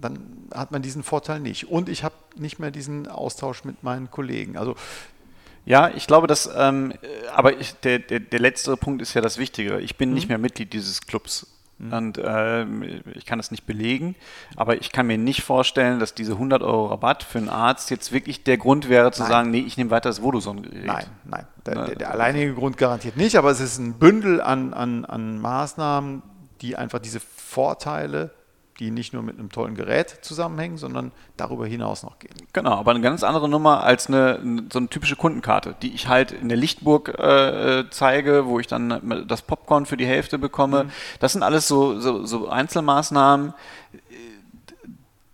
dann 0.00 0.48
hat 0.52 0.72
man 0.72 0.82
diesen 0.82 1.02
Vorteil 1.02 1.40
nicht. 1.40 1.68
Und 1.70 1.88
ich 1.88 2.04
habe 2.04 2.14
nicht 2.36 2.58
mehr 2.58 2.70
diesen 2.70 3.06
Austausch 3.08 3.64
mit 3.64 3.82
meinen 3.82 4.10
Kollegen. 4.10 4.56
Also 4.56 4.74
ja, 5.66 5.90
ich 5.94 6.06
glaube, 6.06 6.26
dass, 6.26 6.50
ähm, 6.54 6.92
aber 7.34 7.58
ich, 7.58 7.74
der, 7.80 7.98
der, 7.98 8.20
der 8.20 8.40
letzte 8.40 8.76
Punkt 8.76 9.00
ist 9.00 9.14
ja 9.14 9.20
das 9.20 9.38
Wichtige. 9.38 9.80
Ich 9.80 9.96
bin 9.96 10.10
mhm. 10.10 10.14
nicht 10.14 10.28
mehr 10.28 10.38
Mitglied 10.38 10.72
dieses 10.72 11.00
Clubs. 11.02 11.46
Mhm. 11.78 11.92
Und 11.92 12.18
äh, 12.18 12.64
ich 13.14 13.26
kann 13.26 13.38
das 13.38 13.50
nicht 13.50 13.66
belegen, 13.66 14.14
aber 14.56 14.76
ich 14.76 14.92
kann 14.92 15.06
mir 15.06 15.18
nicht 15.18 15.42
vorstellen, 15.42 15.98
dass 15.98 16.14
diese 16.14 16.32
100 16.32 16.62
Euro 16.62 16.86
Rabatt 16.86 17.22
für 17.22 17.38
einen 17.38 17.48
Arzt 17.48 17.90
jetzt 17.90 18.12
wirklich 18.12 18.44
der 18.44 18.58
Grund 18.58 18.88
wäre, 18.88 19.10
zu 19.10 19.22
nein. 19.22 19.30
sagen, 19.30 19.50
nee, 19.50 19.60
ich 19.60 19.76
nehme 19.76 19.90
weiter 19.90 20.08
das 20.08 20.22
Vodoson-Gerät. 20.22 20.84
Nein, 20.84 21.06
nein. 21.24 21.46
Der, 21.66 21.74
der, 21.74 21.96
der, 21.96 22.10
alleinige 22.10 22.54
Grund 22.54 22.76
garantiert 22.76 23.16
nicht, 23.16 23.36
aber 23.36 23.50
es 23.50 23.60
ist 23.60 23.78
ein 23.78 23.94
Bündel 23.94 24.40
an, 24.40 24.74
an, 24.74 25.04
an 25.04 25.38
Maßnahmen, 25.40 26.22
die 26.60 26.76
einfach 26.76 26.98
diese 26.98 27.20
Vorteile 27.20 28.30
die 28.80 28.90
nicht 28.90 29.12
nur 29.12 29.22
mit 29.22 29.38
einem 29.38 29.50
tollen 29.50 29.74
Gerät 29.74 30.18
zusammenhängen, 30.22 30.78
sondern 30.78 31.12
darüber 31.36 31.66
hinaus 31.66 32.02
noch 32.02 32.18
gehen. 32.18 32.34
Genau, 32.52 32.72
aber 32.72 32.90
eine 32.90 33.00
ganz 33.00 33.22
andere 33.22 33.48
Nummer 33.48 33.84
als 33.84 34.08
eine, 34.08 34.40
so 34.72 34.78
eine 34.78 34.88
typische 34.88 35.16
Kundenkarte, 35.16 35.76
die 35.80 35.94
ich 35.94 36.08
halt 36.08 36.32
in 36.32 36.48
der 36.48 36.58
Lichtburg 36.58 37.08
äh, 37.08 37.84
zeige, 37.90 38.46
wo 38.46 38.58
ich 38.58 38.66
dann 38.66 39.24
das 39.28 39.42
Popcorn 39.42 39.86
für 39.86 39.96
die 39.96 40.06
Hälfte 40.06 40.38
bekomme. 40.38 40.84
Mhm. 40.84 40.90
Das 41.20 41.32
sind 41.32 41.42
alles 41.42 41.68
so, 41.68 42.00
so, 42.00 42.26
so 42.26 42.48
Einzelmaßnahmen, 42.48 43.54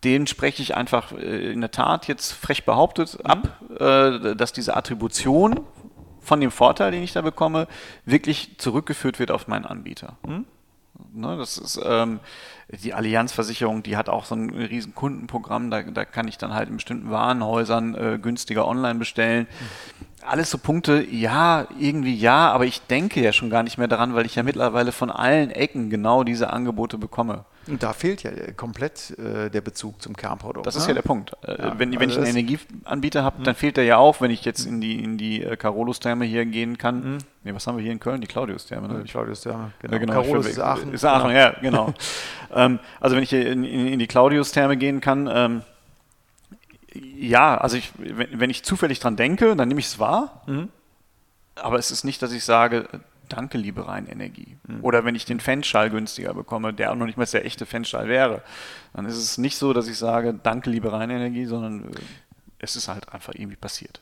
denen 0.04 0.26
spreche 0.26 0.62
ich 0.62 0.76
einfach 0.76 1.12
äh, 1.12 1.52
in 1.52 1.61
der 1.61 1.70
Tat 1.70 2.09
jetzt 2.09 2.32
frech 2.32 2.64
behauptet 2.64 3.18
mhm. 3.18 3.26
ab, 3.26 3.61
äh, 3.80 4.35
dass 4.35 4.52
diese 4.52 4.76
Attribution 4.76 5.61
von 6.20 6.40
dem 6.40 6.50
Vorteil, 6.50 6.90
den 6.90 7.02
ich 7.02 7.12
da 7.12 7.23
bekomme, 7.23 7.66
wirklich 8.04 8.59
zurückgeführt 8.59 9.18
wird 9.18 9.30
auf 9.30 9.49
meinen 9.49 9.64
Anbieter. 9.64 10.16
Mhm. 10.26 10.44
Ne, 11.12 11.37
das 11.37 11.59
ist 11.59 11.81
ähm, 11.85 12.21
die 12.69 12.95
Allianzversicherung, 12.95 13.83
die 13.83 13.97
hat 13.97 14.09
auch 14.09 14.25
so 14.25 14.37
ein 14.37 14.50
riesen 14.50 14.95
Kundenprogramm, 14.95 15.71
da, 15.71 15.83
da 15.83 16.05
kann 16.05 16.29
ich 16.29 16.38
dann 16.38 16.55
halt 16.55 16.69
in 16.69 16.76
bestimmten 16.76 17.11
Warenhäusern 17.11 17.95
äh, 17.95 18.19
günstiger 18.21 18.67
online 18.67 18.99
bestellen. 18.99 19.49
Alles 20.25 20.50
so 20.50 20.59
Punkte, 20.59 21.02
ja, 21.02 21.67
irgendwie 21.79 22.14
ja, 22.14 22.52
aber 22.52 22.64
ich 22.67 22.83
denke 22.83 23.21
ja 23.21 23.33
schon 23.33 23.50
gar 23.50 23.62
nicht 23.64 23.79
mehr 23.79 23.88
daran, 23.88 24.14
weil 24.14 24.26
ich 24.26 24.37
ja 24.37 24.43
mittlerweile 24.43 24.93
von 24.93 25.11
allen 25.11 25.50
Ecken 25.50 25.90
genau 25.90 26.23
diese 26.23 26.52
Angebote 26.52 26.97
bekomme. 26.99 27.45
Und 27.67 27.83
da 27.83 27.93
fehlt 27.93 28.23
ja 28.23 28.31
komplett 28.57 29.17
äh, 29.19 29.50
der 29.50 29.61
Bezug 29.61 30.00
zum 30.00 30.17
Kernprodukt. 30.17 30.67
Das 30.67 30.76
ist 30.76 30.83
ne? 30.83 30.88
ja 30.88 30.95
der 30.95 31.02
Punkt. 31.02 31.33
Äh, 31.43 31.59
ja, 31.59 31.79
wenn, 31.79 31.93
wenn 31.93 32.09
also 32.09 32.21
ich 32.23 32.29
einen 32.29 32.37
Energieanbieter 32.37 33.23
habe, 33.23 33.43
dann 33.43 33.55
fehlt 33.55 33.76
der 33.76 33.85
ja 33.85 33.99
auch, 33.99 34.21
wenn 34.21 34.31
ich 34.31 34.45
jetzt 34.45 34.67
in 34.67 34.81
die, 34.81 35.02
in 35.02 35.19
die 35.19 35.43
äh, 35.43 35.57
Carolus-Therme 35.57 36.25
hier 36.25 36.47
gehen 36.47 36.79
kann. 36.79 37.14
Mhm. 37.14 37.19
Nee, 37.45 37.55
was 37.55 37.67
haben 37.67 37.76
wir 37.76 37.83
hier 37.83 37.93
in 37.93 38.00
Köln? 38.00 38.21
Die 38.21 38.26
Claudius-Therme. 38.26 38.88
Ne? 38.88 39.02
Die 39.05 39.11
Claudius-Therme, 39.11 39.73
genau. 39.81 39.93
Ja, 39.93 39.99
genau. 39.99 40.12
Carolus 40.14 40.47
ist 40.47 40.59
Aachen. 40.59 40.93
Ist 40.95 41.05
Aachen, 41.05 41.29
genau. 41.29 41.38
ja, 41.38 41.55
genau. 41.61 41.95
ähm, 42.55 42.79
also 42.99 43.17
wenn 43.17 43.23
ich 43.23 43.31
hier 43.31 43.50
in, 43.50 43.64
in, 43.64 43.87
in 43.87 43.99
die 43.99 44.07
Claudius-Therme 44.07 44.76
gehen 44.76 45.00
kann, 45.00 45.29
ähm, 45.33 45.62
ja, 46.95 47.57
also 47.57 47.76
ich, 47.76 47.93
wenn, 47.99 48.40
wenn, 48.40 48.50
ich 48.50 48.64
zufällig 48.64 49.00
dran 49.00 49.17
denke, 49.17 49.55
dann 49.55 49.69
nehme 49.69 49.81
ich 49.81 49.87
es 49.87 49.99
wahr. 49.99 50.43
Mhm. 50.47 50.71
Aber 51.57 51.79
es 51.79 51.90
ist 51.90 52.05
nicht, 52.05 52.23
dass 52.23 52.33
ich 52.33 52.45
sage, 52.45 52.88
danke, 53.32 53.58
liebe 53.58 53.87
Rheinenergie. 53.87 54.56
Mhm. 54.66 54.84
Oder 54.84 55.04
wenn 55.04 55.14
ich 55.14 55.25
den 55.25 55.40
Fanschall 55.40 55.90
günstiger 55.90 56.34
bekomme, 56.34 56.72
der 56.72 56.92
auch 56.92 56.96
noch 56.96 57.06
nicht 57.06 57.16
mal 57.16 57.26
der 57.26 57.44
echte 57.44 57.66
Fanschall 57.66 58.08
wäre, 58.08 58.42
dann 58.92 59.06
ist 59.06 59.16
es 59.16 59.38
nicht 59.38 59.56
so, 59.56 59.72
dass 59.72 59.88
ich 59.88 59.99
sage, 59.99 60.34
danke, 60.42 60.70
liebe 60.70 60.92
Rheinenergie, 60.92 61.46
sondern 61.46 61.84
äh, 61.84 61.99
es 62.58 62.76
ist 62.76 62.88
halt 62.88 63.12
einfach 63.12 63.34
irgendwie 63.34 63.56
passiert. 63.56 64.00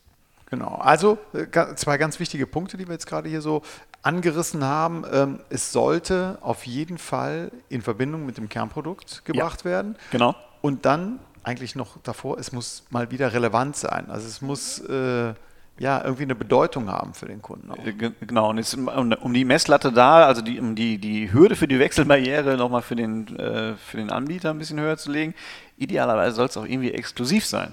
Genau, 0.50 0.76
also 0.76 1.18
äh, 1.34 1.74
zwei 1.74 1.98
ganz 1.98 2.18
wichtige 2.20 2.46
Punkte, 2.46 2.78
die 2.78 2.86
wir 2.86 2.94
jetzt 2.94 3.06
gerade 3.06 3.28
hier 3.28 3.42
so 3.42 3.62
angerissen 4.02 4.64
haben. 4.64 5.04
Ähm, 5.12 5.40
es 5.50 5.72
sollte 5.72 6.38
auf 6.40 6.66
jeden 6.66 6.96
Fall 6.96 7.52
in 7.68 7.82
Verbindung 7.82 8.24
mit 8.24 8.38
dem 8.38 8.48
Kernprodukt 8.48 9.24
gebracht 9.26 9.60
ja, 9.60 9.70
werden. 9.70 9.96
Genau. 10.10 10.34
Und 10.62 10.86
dann 10.86 11.20
eigentlich 11.42 11.76
noch 11.76 11.98
davor, 12.02 12.38
es 12.38 12.52
muss 12.52 12.84
mal 12.90 13.10
wieder 13.10 13.32
relevant 13.32 13.76
sein. 13.76 14.10
Also 14.10 14.26
es 14.26 14.40
muss 14.40 14.78
äh, 14.80 15.34
ja, 15.78 16.02
irgendwie 16.02 16.24
eine 16.24 16.34
Bedeutung 16.34 16.90
haben 16.90 17.14
für 17.14 17.26
den 17.26 17.40
Kunden. 17.40 17.70
Auch. 17.70 17.78
Äh, 17.84 17.92
genau, 17.92 18.50
und 18.50 18.58
jetzt, 18.58 18.76
um 18.76 19.34
die 19.34 19.44
Messlatte 19.44 19.92
da, 19.92 20.26
also 20.26 20.42
die, 20.42 20.60
um 20.60 20.74
die, 20.74 20.98
die 20.98 21.32
Hürde 21.32 21.56
für 21.56 21.68
die 21.68 21.78
Wechselbarriere 21.78 22.56
nochmal 22.56 22.82
für 22.82 22.96
den, 22.96 23.36
äh, 23.38 23.74
für 23.76 23.96
den 23.96 24.10
Anbieter 24.10 24.50
ein 24.50 24.58
bisschen 24.58 24.80
höher 24.80 24.96
zu 24.96 25.10
legen, 25.10 25.34
idealerweise 25.76 26.36
soll 26.36 26.46
es 26.46 26.56
auch 26.56 26.64
irgendwie 26.64 26.92
exklusiv 26.92 27.46
sein. 27.46 27.72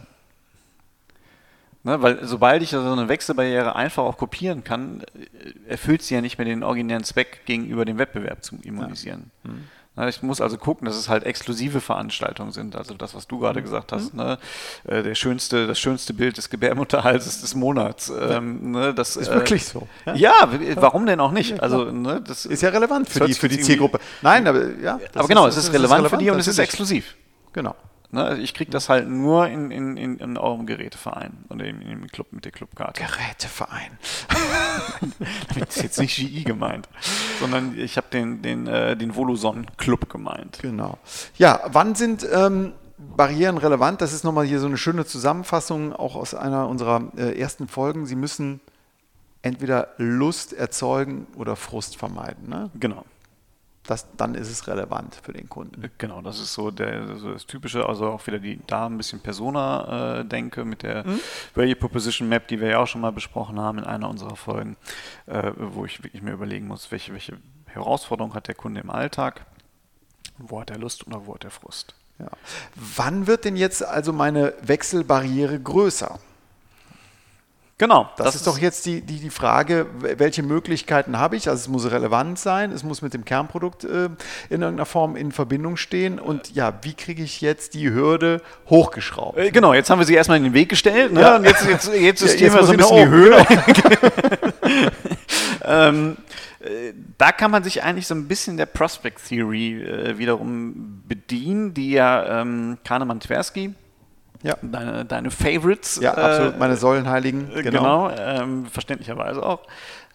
Ne, 1.83 2.01
weil 2.01 2.25
sobald 2.25 2.63
ich 2.63 2.71
so 2.71 2.79
eine 2.79 3.07
Wechselbarriere 3.07 3.75
einfach 3.75 4.03
auch 4.03 4.17
kopieren 4.17 4.63
kann, 4.63 5.01
äh, 5.01 5.69
erfüllt 5.69 6.01
sie 6.01 6.15
ja 6.15 6.21
nicht 6.21 6.38
mehr 6.38 6.45
den 6.45 6.63
originären 6.63 7.03
Zweck 7.03 7.41
gegenüber 7.45 7.85
dem 7.85 8.00
Wettbewerb 8.00 8.43
zu 8.43 8.57
immunisieren. 8.63 9.31
Ja. 9.43 9.51
Mhm. 9.51 9.63
Ich 10.09 10.21
muss 10.21 10.41
also 10.41 10.57
gucken, 10.57 10.85
dass 10.85 10.97
es 10.97 11.07
halt 11.07 11.23
exklusive 11.23 11.79
Veranstaltungen 11.79 12.51
sind. 12.51 12.75
Also 12.75 12.95
das, 12.95 13.15
was 13.15 13.27
du 13.27 13.39
gerade 13.39 13.61
mhm. 13.61 13.63
gesagt 13.63 13.93
hast. 13.93 14.13
Mhm. 14.13 14.19
Ne? 14.19 14.37
Äh, 14.87 15.03
der 15.03 15.15
schönste, 15.15 15.67
das 15.67 15.79
schönste 15.79 16.13
Bild 16.13 16.37
des 16.37 16.49
Gebärmutterhalses 16.49 17.41
des 17.41 17.55
Monats. 17.55 18.09
Ähm, 18.09 18.71
ne? 18.71 18.93
Das 18.93 19.15
ist 19.15 19.29
äh, 19.29 19.35
wirklich 19.35 19.65
so. 19.65 19.87
Ja? 20.05 20.15
ja? 20.15 20.49
warum 20.75 21.05
denn 21.05 21.21
auch 21.21 21.31
nicht? 21.31 21.61
Also 21.61 21.85
ne, 21.85 22.21
das 22.21 22.45
ist 22.45 22.61
ja 22.61 22.69
relevant 22.69 23.07
für 23.07 23.25
die, 23.25 23.33
für 23.33 23.47
die 23.47 23.59
Zielgruppe. 23.59 23.99
Nein, 24.21 24.47
aber 24.47 24.71
ja. 24.81 24.99
Aber 25.13 25.27
genau, 25.29 25.47
ist, 25.47 25.55
es 25.55 25.65
ist 25.65 25.73
relevant, 25.73 26.03
relevant 26.03 26.09
für 26.09 26.17
die 26.17 26.29
und 26.29 26.39
es 26.39 26.47
ist 26.47 26.59
exklusiv. 26.59 27.15
Genau. 27.53 27.75
Ne, 28.15 28.24
also 28.24 28.41
ich 28.41 28.53
kriege 28.53 28.72
das 28.72 28.88
halt 28.88 29.10
nur 29.10 29.50
in, 29.50 29.72
in, 29.72 29.98
in, 29.98 30.17
in 30.19 30.38
eurem 30.38 30.65
Geräteverein 30.65 31.34
und 31.50 31.62
in, 31.62 31.81
in 31.81 31.89
dem 31.89 32.07
Club 32.07 32.27
mit 32.31 32.45
der 32.45 32.53
Clubkarte. 32.53 33.03
Geräteverein. 33.03 33.91
Damit 35.50 35.67
ist 35.67 35.84
jetzt 35.84 36.00
nicht 36.00 36.15
GI 36.15 36.45
gemeint, 36.45 36.88
sondern 37.41 37.77
ich 37.77 37.98
habe 37.98 38.07
den, 38.13 38.41
den, 38.41 38.67
äh, 38.67 38.95
den 38.95 39.17
Voluson 39.17 39.65
Club 39.75 40.10
gemeint. 40.10 40.60
Genau. 40.62 40.98
Ja, 41.38 41.60
wann 41.67 41.93
sind 41.95 42.25
ähm, 42.31 42.72
Barrieren 42.98 43.57
relevant? 43.57 44.00
Das 44.00 44.13
ist 44.13 44.24
nochmal 44.24 44.45
hier 44.45 44.62
so 44.62 44.67
eine 44.67 44.77
schöne 44.77 45.05
Zusammenfassung, 45.05 45.91
auch 45.91 46.15
aus 46.15 46.34
einer 46.34 46.69
unserer 46.69 47.12
äh, 47.17 47.38
ersten 47.38 47.67
Folgen. 47.67 48.05
Sie 48.05 48.15
müssen 48.15 48.62
entweder 49.41 49.89
Lust 49.98 50.53
erzeugen 50.53 51.27
oder 51.36 51.57
Frust 51.57 51.98
vermeiden. 51.98 52.48
Ne? 52.48 52.69
Genau 52.79 53.03
das, 53.88 54.08
dann 54.18 54.36
ist 54.36 54.50
es 54.50 54.68
relevant 54.68 55.15
für 55.24 55.34
den 55.34 55.50
Kunden. 55.50 55.89
Genau, 55.98 56.22
das 56.22 56.39
ist 56.39 56.54
so, 56.54 56.72
der, 56.72 57.18
so 57.18 57.34
das 57.34 57.46
Typische, 57.46 57.88
also 57.88 58.08
auch 58.08 58.25
wieder 58.27 58.39
die 58.39 58.60
da 58.68 58.88
ein 58.88 58.98
bisschen 58.98 59.20
Persona-Denke 59.20 60.62
äh, 60.62 60.65
mit 60.65 60.84
der 60.84 61.06
mhm. 61.06 61.20
Value 61.54 61.75
Proposition 61.75 62.27
Map, 62.27 62.48
die 62.48 62.60
wir 62.60 62.70
ja 62.70 62.80
auch 62.80 62.88
schon 62.88 63.01
mal 63.01 63.12
besprochen 63.12 63.60
haben 63.60 63.80
in 63.80 63.84
einer 63.84 64.10
unserer 64.10 64.36
Folgen, 64.36 64.77
äh, 65.27 65.51
wo 65.58 65.86
ich 65.86 66.04
wirklich 66.04 66.22
mir 66.22 66.32
überlegen 66.32 66.68
muss, 66.68 66.92
welche, 66.92 67.13
welche 67.13 67.38
Herausforderung 67.68 68.34
hat 68.34 68.48
der 68.48 68.56
Kunde 68.56 68.82
im 68.82 68.89
Alltag, 68.89 69.46
wo 70.38 70.60
hat 70.62 70.72
er 70.72 70.77
Lust 70.77 71.06
oder 71.08 71.25
wo 71.25 71.36
hat 71.36 71.44
er 71.44 71.51
Frust. 71.51 71.94
Ja. 72.20 72.30
Wann 72.75 73.27
wird 73.27 73.46
denn 73.46 73.58
jetzt 73.58 73.84
also 73.84 74.13
meine 74.13 74.54
Wechselbarriere 74.62 75.60
größer? 75.60 76.20
Genau. 77.77 78.10
Das, 78.15 78.27
das 78.27 78.36
ist, 78.36 78.41
ist 78.41 78.48
doch 78.48 78.58
jetzt 78.58 78.86
die, 78.86 79.01
die, 79.01 79.20
die 79.20 79.29
Frage, 79.29 79.88
welche 80.00 80.44
Möglichkeiten 80.44 81.20
habe 81.20 81.36
ich? 81.36 81.50
Also 81.50 81.60
es 81.60 81.67
muss 81.67 81.91
relevant 81.91 82.39
sein, 82.39 82.72
es 82.72 82.84
muss 82.84 83.01
mit 83.01 83.13
dem 83.13 83.25
Kernprodukt 83.25 83.84
äh, 83.84 84.05
in 84.50 84.62
irgendeiner 84.62 84.86
Form 84.86 85.17
in 85.17 85.34
Verbindung 85.34 85.75
stehen. 85.75 86.17
Und 86.17 86.55
ja, 86.55 86.74
wie 86.84 86.94
kriege 86.94 87.22
ich 87.22 87.41
jetzt 87.41 87.74
die 87.74 87.91
Hürde 87.91 88.41
hochgeschraubt? 88.70 89.38
Äh, 89.38 89.51
genau, 89.51 89.74
jetzt 89.74 89.89
haben 89.89 90.00
wir 90.00 90.05
sie 90.05 90.15
erstmal 90.15 90.38
in 90.38 90.46
den 90.46 90.53
Weg 90.53 90.70
gestellt. 90.70 91.12
Ne? 91.12 91.20
Ja. 91.20 91.36
Und 91.36 91.44
jetzt, 91.44 91.67
jetzt, 91.67 91.94
jetzt 91.94 92.22
justieren 92.22 92.53
ja, 92.53 92.60
wir 92.60 92.65
so 92.65 92.72
ein 92.72 92.77
bisschen 92.77 92.96
die 92.96 93.10
Höhe. 93.10 93.46
ähm, 95.65 96.17
äh, 96.62 96.94
da 97.17 97.34
kann 97.34 97.51
man 97.51 97.65
sich 97.65 97.84
eigentlich 97.84 98.08
so 98.08 98.15
ein 98.15 98.29
bisschen 98.29 98.55
der 98.55 98.67
Prospect 98.67 99.20
Theory 99.27 99.84
äh, 99.84 100.17
wiederum 100.17 101.03
bedienen, 101.10 101.74
die 101.74 101.91
ja 101.91 102.41
ähm, 102.41 102.77
Kahnemann-Tversky 102.86 103.74
ja. 104.44 104.58
Deine, 104.62 105.06
deine 105.06 105.32
Favorites. 105.32 106.00
Ja, 106.01 106.13
absolut, 106.13 106.60
meine 106.60 106.75
Säulenheiligen. 106.77 107.51
Äh, 107.51 107.63
genau, 107.63 108.10
genau 108.10 108.12
ähm, 108.18 108.65
verständlicherweise 108.65 109.44
auch. 109.44 109.62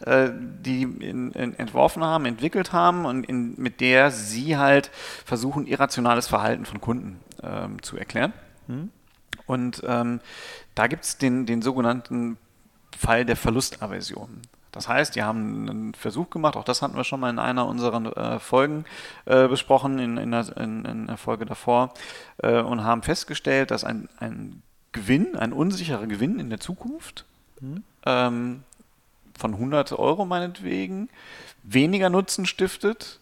Äh, 0.05 0.31
die 0.33 0.83
in, 0.83 1.33
in 1.33 1.59
entworfen 1.59 2.03
haben, 2.03 2.25
entwickelt 2.25 2.73
haben 2.73 3.05
und 3.05 3.25
in, 3.25 3.55
mit 3.59 3.81
der 3.81 4.11
sie 4.11 4.57
halt 4.57 4.91
versuchen, 5.27 5.67
irrationales 5.67 6.27
Verhalten 6.27 6.65
von 6.65 6.81
Kunden 6.81 7.21
ähm, 7.43 7.83
zu 7.83 7.99
erklären. 7.99 8.33
Mhm. 8.67 8.91
Und 9.47 9.83
ähm, 9.87 10.21
da 10.75 10.87
gibt 10.87 11.05
es 11.05 11.19
den, 11.19 11.45
den 11.45 11.61
sogenannten 11.61 12.39
Fall 12.97 13.25
der 13.25 13.37
Verlustaversion. 13.37 14.41
Das 14.73 14.89
heißt, 14.89 15.17
die 15.17 15.23
haben 15.23 15.69
einen 15.69 15.95
Versuch 15.95 16.31
gemacht, 16.31 16.57
auch 16.57 16.65
das 16.65 16.83
hatten 16.83 16.97
wir 16.97 17.05
schon 17.05 17.21
mal 17.21 17.31
in 17.31 17.39
einer 17.39 17.67
unserer 17.67 18.17
äh, 18.17 18.39
Folgen 18.39 18.85
äh, 19.25 19.49
besprochen, 19.49 19.99
in, 19.99 20.17
in, 20.17 20.31
der, 20.31 20.57
in, 20.57 20.85
in, 20.85 21.07
der, 21.07 21.17
Folge 21.17 21.45
davor, 21.45 21.93
äh, 22.39 22.61
und 22.61 22.85
haben 22.85 23.03
festgestellt, 23.03 23.71
dass 23.71 23.85
ein, 23.85 24.09
ein 24.19 24.62
Gewinn, 24.93 25.37
ein 25.37 25.53
unsicherer 25.53 26.07
Gewinn 26.07 26.39
in 26.39 26.50
der 26.50 26.61
Zukunft 26.61 27.25
mhm. 27.61 27.83
ähm, 28.07 28.62
von 29.39 29.55
100 29.55 29.93
Euro 29.93 30.25
meinetwegen 30.25 31.09
weniger 31.62 32.11
Nutzen 32.11 32.47
stiftet 32.47 33.21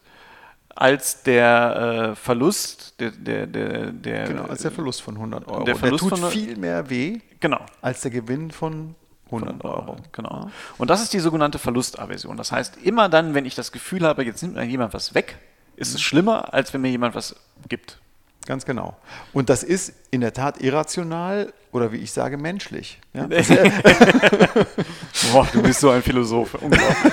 als 0.75 1.23
der 1.25 2.11
äh, 2.11 2.15
Verlust 2.15 3.01
der, 3.01 3.11
der, 3.11 3.47
der, 3.47 3.93
der, 3.93 4.29
Genau, 4.29 4.45
als 4.45 4.63
der 4.63 4.71
Verlust 4.71 5.03
von 5.03 5.15
100 5.17 5.49
Euro. 5.49 5.65
Der, 5.65 5.77
Verlust 5.77 6.05
der 6.05 6.11
tut 6.11 6.19
von, 6.19 6.31
viel 6.31 6.57
mehr 6.57 6.89
weh 6.89 7.21
genau. 7.41 7.61
als 7.81 8.03
der 8.03 8.11
Gewinn 8.11 8.51
von 8.51 8.95
100 9.31 9.65
Euro. 9.65 9.97
Genau. 10.13 10.51
Und 10.79 10.91
das 10.91 11.03
ist 11.03 11.13
die 11.13 11.21
sogenannte 11.21 11.59
Verlustaversion. 11.59 12.37
Das 12.37 12.53
heißt, 12.53 12.79
immer 12.83 13.09
dann, 13.09 13.35
wenn 13.35 13.47
ich 13.47 13.55
das 13.55 13.73
Gefühl 13.73 14.05
habe, 14.05 14.25
jetzt 14.25 14.43
nimmt 14.43 14.57
mir 14.57 14.65
jemand 14.65 14.95
was 14.95 15.15
weg, 15.15 15.39
ist 15.77 15.95
es 15.95 16.03
schlimmer, 16.03 16.53
als 16.53 16.75
wenn 16.75 16.81
mir 16.81 16.91
jemand 16.91 17.15
was 17.15 17.37
gibt. 17.69 17.99
Ganz 18.47 18.65
genau. 18.65 18.97
Und 19.35 19.51
das 19.51 19.63
ist 19.63 19.93
in 20.11 20.23
der 20.23 20.33
Tat 20.33 20.63
irrational 20.63 21.53
oder 21.71 21.93
wie 21.93 21.99
ich 21.99 22.13
sage, 22.13 22.39
menschlich. 22.39 22.99
Ja? 23.13 23.27
Boah, 25.33 25.47
du 25.53 25.63
bist 25.63 25.81
so 25.81 25.91
ein 25.91 26.03
Philosoph. 26.03 26.55
Unglaublich. 26.63 27.13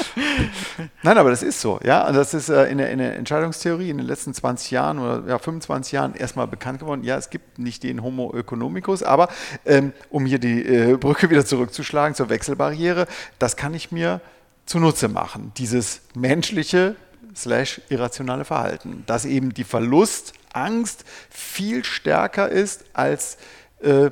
Nein, 1.02 1.18
aber 1.18 1.30
das 1.30 1.42
ist 1.42 1.60
so. 1.60 1.80
Ja, 1.84 2.06
und 2.06 2.14
das 2.14 2.34
ist 2.34 2.48
äh, 2.48 2.64
in, 2.66 2.78
der, 2.78 2.90
in, 2.90 2.98
der, 2.98 3.16
Entscheidungstheorie 3.16 3.90
in 3.90 3.98
den 3.98 4.06
letzten 4.06 4.34
20 4.34 4.70
Jahren 4.70 4.98
oder 4.98 5.28
ja, 5.28 5.38
25 5.38 5.92
Jahren 5.92 6.14
erstmal 6.14 6.46
bekannt 6.46 6.80
geworden. 6.80 7.02
Ja, 7.04 7.16
es 7.16 7.30
gibt 7.30 7.58
nicht 7.58 7.82
den 7.82 8.02
Homo 8.02 8.32
economicus, 8.34 9.02
aber 9.02 9.28
ähm, 9.64 9.92
um 10.10 10.26
hier 10.26 10.38
die 10.38 10.64
äh, 10.64 10.96
Brücke 10.96 11.30
wieder 11.30 11.44
zurückzuschlagen 11.44 12.14
zur 12.14 12.28
Wechselbarriere, 12.28 13.06
das 13.38 13.56
kann 13.56 13.74
ich 13.74 13.92
mir 13.92 14.20
zunutze 14.66 15.08
machen. 15.08 15.52
Dieses 15.56 16.02
menschliche 16.14 16.96
slash 17.34 17.80
irrationale 17.88 18.44
Verhalten, 18.44 19.04
dass 19.06 19.24
eben 19.24 19.54
die 19.54 19.64
Verlustangst 19.64 21.04
viel 21.30 21.84
stärker 21.84 22.48
ist 22.48 22.84
als 22.92 23.38
äh, 23.80 24.10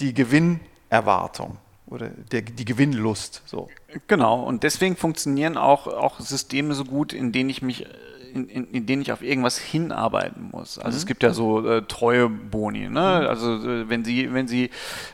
die 0.00 0.14
Gewinnerwartung 0.14 1.58
oder 1.86 2.08
der, 2.08 2.42
die 2.42 2.64
Gewinnlust. 2.64 3.42
So. 3.46 3.68
Genau, 4.06 4.42
und 4.42 4.62
deswegen 4.62 4.96
funktionieren 4.96 5.56
auch, 5.56 5.86
auch 5.86 6.20
Systeme 6.20 6.74
so 6.74 6.84
gut, 6.84 7.12
in 7.12 7.32
denen 7.32 7.50
ich 7.50 7.62
mich 7.62 7.86
in, 8.32 8.48
in, 8.48 8.66
in 8.68 8.86
denen 8.86 9.02
ich 9.02 9.12
auf 9.12 9.22
irgendwas 9.22 9.58
hinarbeiten 9.58 10.48
muss. 10.52 10.78
Also 10.78 10.90
mhm. 10.90 10.96
es 10.96 11.06
gibt 11.06 11.22
ja 11.22 11.32
so 11.32 11.66
äh, 11.66 11.82
treue 11.82 12.28
Boni. 12.28 12.88
Ne? 12.88 12.88
Mhm. 12.88 12.98
Also 12.98 13.54
äh, 13.56 13.88
wenn 13.88 14.04
Sie, 14.04 14.32
wenn 14.32 14.48
Sie 14.48 14.70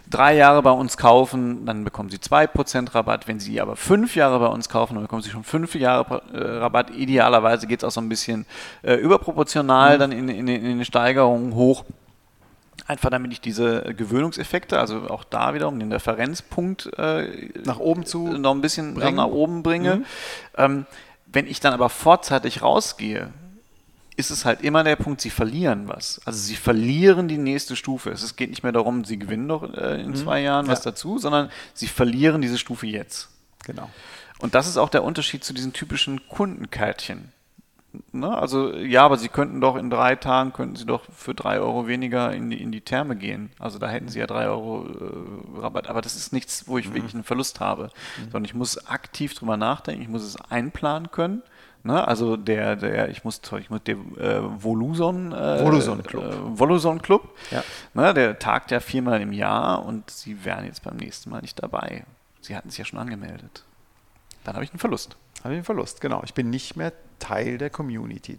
drei 0.09 0.37
Jahre 0.37 0.63
bei 0.63 0.71
uns 0.71 0.97
kaufen, 0.97 1.67
dann 1.67 1.85
bekommen 1.85 2.11
Sie 2.11 2.19
2% 2.19 2.95
Rabatt. 2.95 3.29
Wenn 3.29 3.41
Sie 3.41 3.61
aber 3.61 3.77
fünf 3.77 4.17
Jahre 4.17 4.39
bei 4.39 4.47
uns 4.47 4.69
kaufen, 4.69 4.95
dann 4.95 5.05
bekommen 5.05 5.23
Sie 5.23 5.31
schon 5.31 5.45
fünf 5.45 5.75
Jahre 5.75 6.23
äh, 6.33 6.39
Rabatt. 6.39 6.91
Idealerweise 6.91 7.67
geht 7.67 7.81
es 7.81 7.85
auch 7.85 7.91
so 7.91 8.01
ein 8.01 8.09
bisschen 8.09 8.47
äh, 8.83 8.95
überproportional 8.95 9.97
mhm. 9.97 10.01
dann 10.01 10.13
in, 10.13 10.29
in, 10.29 10.49
in 10.49 10.65
den 10.65 10.85
Steigerungen 10.85 11.55
hoch. 11.55 11.85
Einfach 12.89 13.11
damit 13.11 13.33
ich 13.33 13.41
diese 13.41 13.95
Gewöhnungseffekte, 13.95 14.81
also 14.81 15.09
auch 15.09 15.23
da 15.23 15.55
wiederum 15.55 15.79
den 15.79 15.93
Referenzpunkt 15.93 16.91
äh, 16.99 17.51
nach 17.65 17.79
oben 17.79 18.07
zu 18.07 18.27
noch 18.27 18.55
ein 18.55 18.63
bisschen 18.63 18.95
bringen. 18.95 19.17
nach 19.17 19.27
oben 19.27 19.63
bringe. 19.63 19.97
Mhm. 19.97 20.05
Ähm, 20.57 20.87
wenn 21.27 21.47
ich 21.47 21.61
dann 21.61 21.75
aber 21.75 21.91
vorzeitig 21.91 22.63
rausgehe, 22.63 23.31
ist 24.17 24.31
es 24.31 24.45
halt 24.45 24.63
immer 24.63 24.83
der 24.83 24.97
Punkt, 24.97 25.21
sie 25.21 25.31
verlieren 25.31 25.87
was. 25.87 26.21
Also 26.25 26.41
sie 26.41 26.57
verlieren 26.57 27.29
die 27.29 27.39
nächste 27.39 27.77
Stufe. 27.77 28.11
Es 28.11 28.35
geht 28.35 28.51
nicht 28.51 28.65
mehr 28.65 28.73
darum, 28.73 29.05
sie 29.05 29.19
gewinnen 29.19 29.47
doch 29.47 29.63
äh, 29.75 30.01
in 30.01 30.11
mhm. 30.11 30.17
zwei 30.17 30.41
Jahren 30.41 30.67
ja. 30.67 30.73
was 30.73 30.81
dazu, 30.81 31.19
sondern 31.19 31.51
sie 31.75 31.87
verlieren 31.87 32.41
diese 32.41 32.59
Stufe 32.59 32.87
jetzt. 32.87 33.29
Genau. 33.65 33.89
Und 34.39 34.55
das 34.55 34.67
ist 34.67 34.77
auch 34.77 34.89
der 34.89 35.05
Unterschied 35.05 35.45
zu 35.45 35.53
diesen 35.53 35.73
typischen 35.73 36.27
Kundenkärtchen. 36.29 37.33
Ne? 38.13 38.37
Also 38.37 38.75
ja, 38.75 39.05
aber 39.05 39.17
Sie 39.17 39.29
könnten 39.29 39.61
doch 39.61 39.77
in 39.77 39.89
drei 39.91 40.15
Tagen, 40.15 40.53
könnten 40.53 40.77
Sie 40.77 40.85
doch 40.85 41.05
für 41.11 41.35
drei 41.35 41.59
Euro 41.59 41.87
weniger 41.87 42.33
in 42.33 42.51
die, 42.51 42.61
in 42.61 42.71
die 42.71 42.83
Therme 42.83 43.17
gehen. 43.17 43.51
Also 43.59 43.79
da 43.79 43.89
hätten 43.89 44.09
Sie 44.09 44.19
ja 44.19 44.27
drei 44.27 44.47
Euro 44.47 44.87
äh, 44.87 45.61
Rabatt. 45.61 45.89
Aber 45.89 46.03
das 46.03 46.15
ist 46.15 46.33
nichts, 46.33 46.69
wo 46.69 46.79
ich 46.79 46.89
mhm. 46.89 46.95
wirklich 46.95 47.15
einen 47.15 47.25
Verlust 47.25 47.61
habe. 47.61 47.85
Mhm. 47.85 48.23
Sondern 48.25 48.45
ich 48.45 48.55
muss 48.55 48.87
aktiv 48.87 49.35
drüber 49.35 49.57
nachdenken, 49.57 50.03
ich 50.03 50.09
muss 50.09 50.23
es 50.23 50.37
einplanen 50.51 51.11
können. 51.11 51.43
Ne? 51.83 52.07
Also 52.07 52.37
der, 52.37 52.77
der, 52.77 53.09
ich 53.09 53.25
muss, 53.25 53.41
ich 53.59 53.71
muss 53.71 53.83
der 53.85 53.95
äh, 53.95 54.63
Voluson, 54.63 55.33
äh, 55.33 55.65
Voluson 55.65 56.03
Club, 56.03 56.25
äh, 56.25 56.59
Voluson 56.59 57.01
Club 57.01 57.31
ja. 57.51 57.63
ne? 57.95 58.13
der 58.13 58.39
tagt 58.39 58.71
ja 58.71 58.81
viermal 58.81 59.21
im 59.23 59.33
Jahr 59.33 59.85
und 59.85 60.11
Sie 60.11 60.45
wären 60.45 60.65
jetzt 60.65 60.83
beim 60.83 60.97
nächsten 60.97 61.31
Mal 61.31 61.41
nicht 61.41 61.63
dabei. 61.63 62.05
Sie 62.41 62.57
hatten 62.57 62.69
sich 62.69 62.79
ja 62.79 62.85
schon 62.85 62.99
angemeldet. 62.99 63.65
Dann 64.45 64.55
habe 64.55 64.65
ich 64.65 64.71
einen 64.71 64.79
Verlust. 64.79 65.17
Habe 65.41 65.55
ich 65.55 65.59
einen 65.59 65.65
Verlust, 65.65 66.01
genau. 66.01 66.23
Ich 66.25 66.35
bin 66.35 66.51
nicht 66.51 66.77
mehr 66.77 66.93
Teil 67.19 67.59
der 67.59 67.71
Community. 67.71 68.39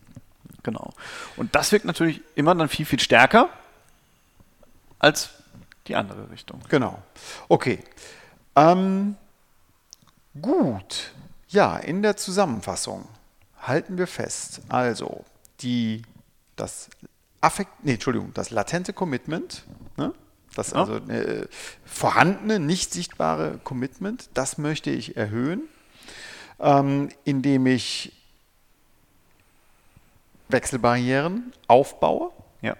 Genau. 0.63 0.93
Und 1.37 1.55
das 1.55 1.71
wirkt 1.71 1.85
natürlich 1.85 2.21
immer 2.35 2.53
dann 2.55 2.69
viel, 2.69 2.85
viel 2.85 2.99
stärker 2.99 3.49
als 4.99 5.29
die 5.87 5.95
andere 5.95 6.29
Richtung. 6.29 6.61
Genau. 6.69 7.01
Okay. 7.47 7.79
Ähm, 8.55 9.15
gut. 10.39 11.13
Ja, 11.47 11.77
in 11.77 12.01
der 12.03 12.17
Zusammenfassung 12.17 13.07
halten 13.61 13.97
wir 13.97 14.07
fest, 14.07 14.61
also 14.69 15.25
die, 15.61 16.03
das 16.55 16.89
Affekt, 17.41 17.71
nee, 17.83 17.93
Entschuldigung, 17.93 18.33
das 18.33 18.51
latente 18.51 18.93
Commitment, 18.93 19.63
ne? 19.97 20.13
das 20.55 20.73
also 20.73 20.95
äh, 20.95 21.47
vorhandene, 21.85 22.59
nicht 22.59 22.91
sichtbare 22.91 23.59
Commitment, 23.63 24.29
das 24.33 24.57
möchte 24.57 24.89
ich 24.91 25.15
erhöhen 25.15 25.63
ähm, 26.59 27.09
indem 27.23 27.65
ich 27.65 28.13
Wechselbarrieren 30.49 31.53
aufbaue. 31.67 32.31
Ja. 32.61 32.75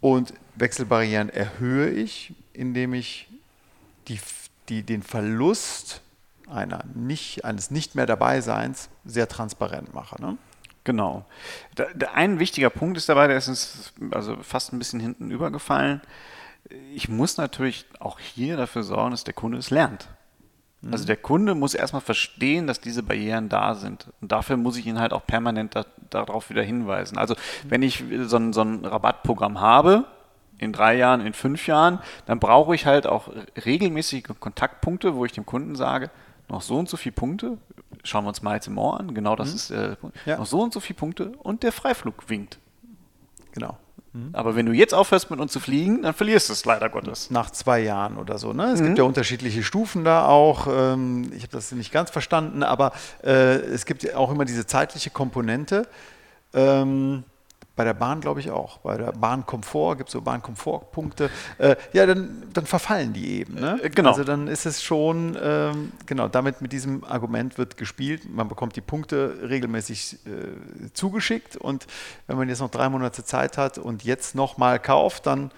Und 0.00 0.32
Wechselbarrieren 0.54 1.28
erhöhe 1.28 1.90
ich, 1.90 2.32
indem 2.52 2.94
ich 2.94 3.28
die, 4.08 4.20
die, 4.68 4.82
den 4.82 5.02
Verlust 5.02 6.00
einer 6.48 6.84
nicht, 6.94 7.44
eines 7.44 7.70
nicht 7.70 7.94
mehr 7.94 8.06
Dabeiseins 8.06 8.88
sehr 9.04 9.28
transparent 9.28 9.94
mache. 9.94 10.20
Ne? 10.20 10.36
Genau. 10.84 11.24
Da, 11.74 11.86
da 11.94 12.12
ein 12.12 12.38
wichtiger 12.38 12.70
Punkt 12.70 12.96
ist 12.96 13.08
dabei, 13.08 13.26
der 13.28 13.36
ist 13.36 13.48
uns 13.48 13.92
also 14.10 14.36
fast 14.42 14.72
ein 14.72 14.78
bisschen 14.78 15.00
hinten 15.00 15.30
übergefallen. 15.30 16.00
Ich 16.94 17.08
muss 17.08 17.36
natürlich 17.36 17.86
auch 17.98 18.18
hier 18.18 18.56
dafür 18.56 18.82
sorgen, 18.82 19.10
dass 19.10 19.24
der 19.24 19.34
Kunde 19.34 19.58
es 19.58 19.70
lernt. 19.70 20.08
Also 20.90 21.04
der 21.04 21.16
Kunde 21.16 21.54
muss 21.54 21.74
erstmal 21.74 22.00
verstehen, 22.00 22.66
dass 22.66 22.80
diese 22.80 23.02
Barrieren 23.02 23.50
da 23.50 23.74
sind. 23.74 24.08
Und 24.22 24.32
dafür 24.32 24.56
muss 24.56 24.78
ich 24.78 24.86
ihn 24.86 24.98
halt 24.98 25.12
auch 25.12 25.26
permanent 25.26 25.76
da, 25.76 25.84
darauf 26.08 26.48
wieder 26.48 26.62
hinweisen. 26.62 27.18
Also 27.18 27.34
wenn 27.68 27.82
ich 27.82 28.02
so 28.22 28.36
ein, 28.36 28.52
so 28.54 28.62
ein 28.62 28.84
Rabattprogramm 28.86 29.60
habe, 29.60 30.06
in 30.56 30.72
drei 30.72 30.96
Jahren, 30.96 31.20
in 31.20 31.32
fünf 31.32 31.66
Jahren, 31.66 32.00
dann 32.26 32.38
brauche 32.38 32.74
ich 32.74 32.86
halt 32.86 33.06
auch 33.06 33.28
regelmäßige 33.64 34.22
Kontaktpunkte, 34.40 35.14
wo 35.14 35.24
ich 35.24 35.32
dem 35.32 35.46
Kunden 35.46 35.74
sage, 35.74 36.10
noch 36.48 36.62
so 36.62 36.78
und 36.78 36.88
so 36.88 36.96
viele 36.96 37.14
Punkte, 37.14 37.58
schauen 38.04 38.24
wir 38.24 38.28
uns 38.28 38.42
mal 38.42 38.54
jetzt 38.54 38.66
im 38.66 38.76
Ohr 38.76 39.00
an, 39.00 39.14
genau 39.14 39.36
das 39.36 39.50
mhm. 39.50 39.56
ist 39.56 39.70
äh, 39.70 39.96
ja. 40.26 40.36
noch 40.36 40.46
so 40.46 40.60
und 40.60 40.72
so 40.72 40.80
viele 40.80 40.98
Punkte 40.98 41.32
und 41.38 41.62
der 41.62 41.72
Freiflug 41.72 42.28
winkt. 42.28 42.58
Genau. 43.52 43.78
Mhm. 44.12 44.30
Aber 44.32 44.56
wenn 44.56 44.66
du 44.66 44.72
jetzt 44.72 44.94
aufhörst, 44.94 45.30
mit 45.30 45.40
uns 45.40 45.52
zu 45.52 45.60
fliegen, 45.60 46.02
dann 46.02 46.14
verlierst 46.14 46.48
du 46.48 46.52
es 46.52 46.64
leider 46.64 46.88
Gottes. 46.88 47.30
Nach 47.30 47.50
zwei 47.50 47.80
Jahren 47.80 48.16
oder 48.16 48.38
so. 48.38 48.52
Ne? 48.52 48.72
Es 48.72 48.80
mhm. 48.80 48.86
gibt 48.86 48.98
ja 48.98 49.04
unterschiedliche 49.04 49.62
Stufen 49.62 50.04
da 50.04 50.26
auch. 50.26 50.66
Ähm, 50.70 51.32
ich 51.34 51.42
habe 51.42 51.52
das 51.52 51.72
nicht 51.72 51.92
ganz 51.92 52.10
verstanden, 52.10 52.62
aber 52.62 52.92
äh, 53.22 53.56
es 53.56 53.86
gibt 53.86 54.14
auch 54.14 54.30
immer 54.30 54.44
diese 54.44 54.66
zeitliche 54.66 55.10
Komponente. 55.10 55.86
Ähm, 56.52 57.24
bei 57.80 57.84
der 57.84 57.94
Bahn 57.94 58.20
glaube 58.20 58.40
ich 58.40 58.50
auch. 58.50 58.76
Bei 58.80 58.98
der 58.98 59.12
Bahnkomfort 59.12 59.96
gibt 59.96 60.10
es 60.10 60.12
so 60.12 60.20
Bahnkomfortpunkte. 60.20 61.30
Äh, 61.56 61.76
ja, 61.94 62.04
dann, 62.04 62.42
dann 62.52 62.66
verfallen 62.66 63.14
die 63.14 63.40
eben. 63.40 63.54
Ne? 63.54 63.80
Äh, 63.82 63.88
genau. 63.88 64.10
Also 64.10 64.22
dann 64.22 64.48
ist 64.48 64.66
es 64.66 64.82
schon, 64.82 65.34
ähm, 65.42 65.92
genau, 66.04 66.28
damit 66.28 66.60
mit 66.60 66.72
diesem 66.72 67.04
Argument 67.04 67.56
wird 67.56 67.78
gespielt. 67.78 68.28
Man 68.30 68.48
bekommt 68.48 68.76
die 68.76 68.82
Punkte 68.82 69.48
regelmäßig 69.48 70.18
äh, 70.26 70.92
zugeschickt 70.92 71.56
und 71.56 71.86
wenn 72.26 72.36
man 72.36 72.50
jetzt 72.50 72.60
noch 72.60 72.70
drei 72.70 72.90
Monate 72.90 73.24
Zeit 73.24 73.56
hat 73.56 73.78
und 73.78 74.04
jetzt 74.04 74.34
nochmal 74.34 74.78
kauft, 74.78 75.24
dann 75.24 75.50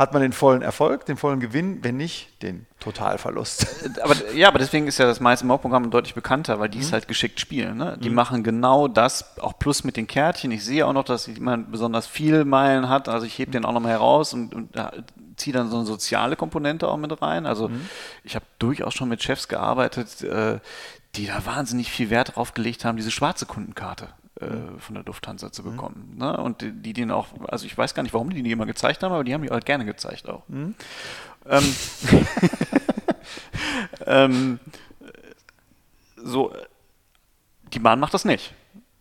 hat 0.00 0.14
man 0.14 0.22
den 0.22 0.32
vollen 0.32 0.62
Erfolg, 0.62 1.04
den 1.04 1.18
vollen 1.18 1.40
Gewinn, 1.40 1.84
wenn 1.84 1.98
nicht 1.98 2.42
den 2.42 2.64
Totalverlust. 2.80 3.66
Aber, 4.02 4.14
ja, 4.34 4.48
aber 4.48 4.58
deswegen 4.58 4.86
ist 4.86 4.96
ja 4.96 5.04
das 5.04 5.20
meiste 5.20 5.46
Programm 5.46 5.90
deutlich 5.90 6.14
bekannter, 6.14 6.58
weil 6.58 6.70
die 6.70 6.78
mhm. 6.78 6.84
es 6.84 6.92
halt 6.94 7.06
geschickt 7.06 7.38
spielen. 7.38 7.76
Ne? 7.76 7.98
Die 8.02 8.08
mhm. 8.08 8.14
machen 8.14 8.42
genau 8.42 8.88
das, 8.88 9.38
auch 9.40 9.58
plus 9.58 9.84
mit 9.84 9.98
den 9.98 10.06
Kärtchen. 10.06 10.52
Ich 10.52 10.64
sehe 10.64 10.86
auch 10.86 10.94
noch, 10.94 11.04
dass 11.04 11.26
jemand 11.26 11.70
besonders 11.70 12.06
viele 12.06 12.46
Meilen 12.46 12.88
hat, 12.88 13.10
also 13.10 13.26
ich 13.26 13.38
hebe 13.38 13.50
den 13.50 13.66
auch 13.66 13.74
nochmal 13.74 13.92
heraus 13.92 14.32
und, 14.32 14.54
und 14.54 14.70
ziehe 15.36 15.52
dann 15.52 15.68
so 15.68 15.76
eine 15.76 15.84
soziale 15.84 16.34
Komponente 16.34 16.88
auch 16.88 16.96
mit 16.96 17.20
rein. 17.20 17.44
Also 17.44 17.68
mhm. 17.68 17.86
ich 18.24 18.36
habe 18.36 18.46
durchaus 18.58 18.94
schon 18.94 19.10
mit 19.10 19.22
Chefs 19.22 19.48
gearbeitet, 19.48 20.22
äh, 20.22 20.60
die 21.14 21.26
da 21.26 21.44
wahnsinnig 21.44 21.90
viel 21.90 22.08
Wert 22.08 22.36
drauf 22.36 22.54
gelegt 22.54 22.86
haben, 22.86 22.96
diese 22.96 23.10
schwarze 23.10 23.44
Kundenkarte 23.44 24.08
äh, 24.40 24.78
von 24.78 24.94
der 24.94 25.04
Lufthansa 25.04 25.52
zu 25.52 25.62
mhm. 25.62 25.70
bekommen. 25.70 26.10
Mhm. 26.12 26.18
Ne? 26.18 26.36
Und 26.36 26.62
die, 26.62 26.72
die 26.72 26.92
den 26.92 27.10
auch, 27.10 27.28
also 27.48 27.66
ich 27.66 27.76
weiß 27.76 27.94
gar 27.94 28.02
nicht, 28.02 28.12
warum 28.14 28.30
die 28.30 28.42
die 28.42 28.52
immer 28.52 28.66
gezeigt 28.66 29.02
haben, 29.02 29.12
aber 29.12 29.24
die 29.24 29.34
haben 29.34 29.42
die 29.42 29.50
halt 29.50 29.66
gerne 29.66 29.84
gezeigt 29.84 30.28
auch. 30.28 30.48
Mhm. 30.48 30.74
Ähm, 31.48 31.76
ähm, 34.06 34.60
so, 36.16 36.52
die 37.72 37.78
Bahn 37.78 38.00
macht 38.00 38.14
das 38.14 38.24
nicht. 38.24 38.54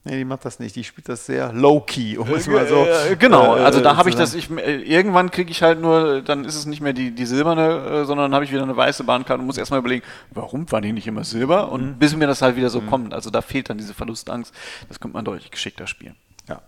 Nee, 0.05 0.15
die 0.17 0.23
macht 0.25 0.45
das 0.45 0.59
nicht. 0.59 0.75
Die 0.77 0.83
spielt 0.85 1.09
das 1.09 1.25
sehr 1.25 1.51
low-key, 1.51 2.17
um 2.17 2.33
es 2.33 2.47
mal 2.47 2.65
so. 2.67 2.85
Äh, 2.85 3.17
genau, 3.17 3.57
äh, 3.57 3.59
also 3.61 3.81
da 3.81 3.97
habe 3.97 4.09
ich 4.09 4.15
das, 4.15 4.33
ich, 4.33 4.49
äh, 4.49 4.77
irgendwann 4.81 5.29
kriege 5.29 5.51
ich 5.51 5.61
halt 5.61 5.81
nur, 5.81 6.21
dann 6.21 6.45
ist 6.45 6.55
es 6.55 6.65
nicht 6.65 6.79
mehr 6.79 6.93
die, 6.93 7.11
die 7.11 7.25
silberne, 7.25 8.01
äh, 8.01 8.05
sondern 8.05 8.31
dann 8.31 8.33
habe 8.35 8.45
ich 8.45 8.51
wieder 8.51 8.63
eine 8.63 8.77
weiße 8.77 9.03
Bahnkarte 9.03 9.41
und 9.41 9.45
muss 9.45 9.57
erstmal 9.57 9.79
überlegen, 9.79 10.05
warum 10.31 10.71
war 10.71 10.79
die 10.79 10.93
nicht 10.93 11.05
immer 11.07 11.25
silber? 11.25 11.69
Und 11.71 11.81
Mhm. 11.85 11.99
bis 11.99 12.15
mir 12.15 12.27
das 12.27 12.41
halt 12.41 12.55
wieder 12.55 12.69
so 12.69 12.79
kommt. 12.81 13.13
Also 13.13 13.29
da 13.29 13.41
fehlt 13.41 13.69
dann 13.69 13.77
diese 13.77 13.93
Verlustangst. 13.93 14.53
Das 14.87 15.01
könnte 15.01 15.15
man 15.15 15.25
deutlich 15.25 15.51
geschickter 15.51 15.85
spielen. 15.85 16.15
Ja. 16.47 16.61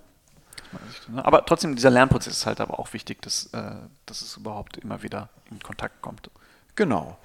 Aber 1.24 1.46
trotzdem, 1.46 1.76
dieser 1.76 1.90
Lernprozess 1.90 2.34
ist 2.34 2.46
halt 2.46 2.60
aber 2.60 2.80
auch 2.80 2.92
wichtig, 2.94 3.22
dass, 3.22 3.46
äh, 3.54 3.76
dass 4.06 4.22
es 4.22 4.36
überhaupt 4.38 4.78
immer 4.78 5.04
wieder 5.04 5.30
in 5.50 5.60
Kontakt 5.60 6.02
kommt. 6.02 6.30
Genau. 6.76 7.18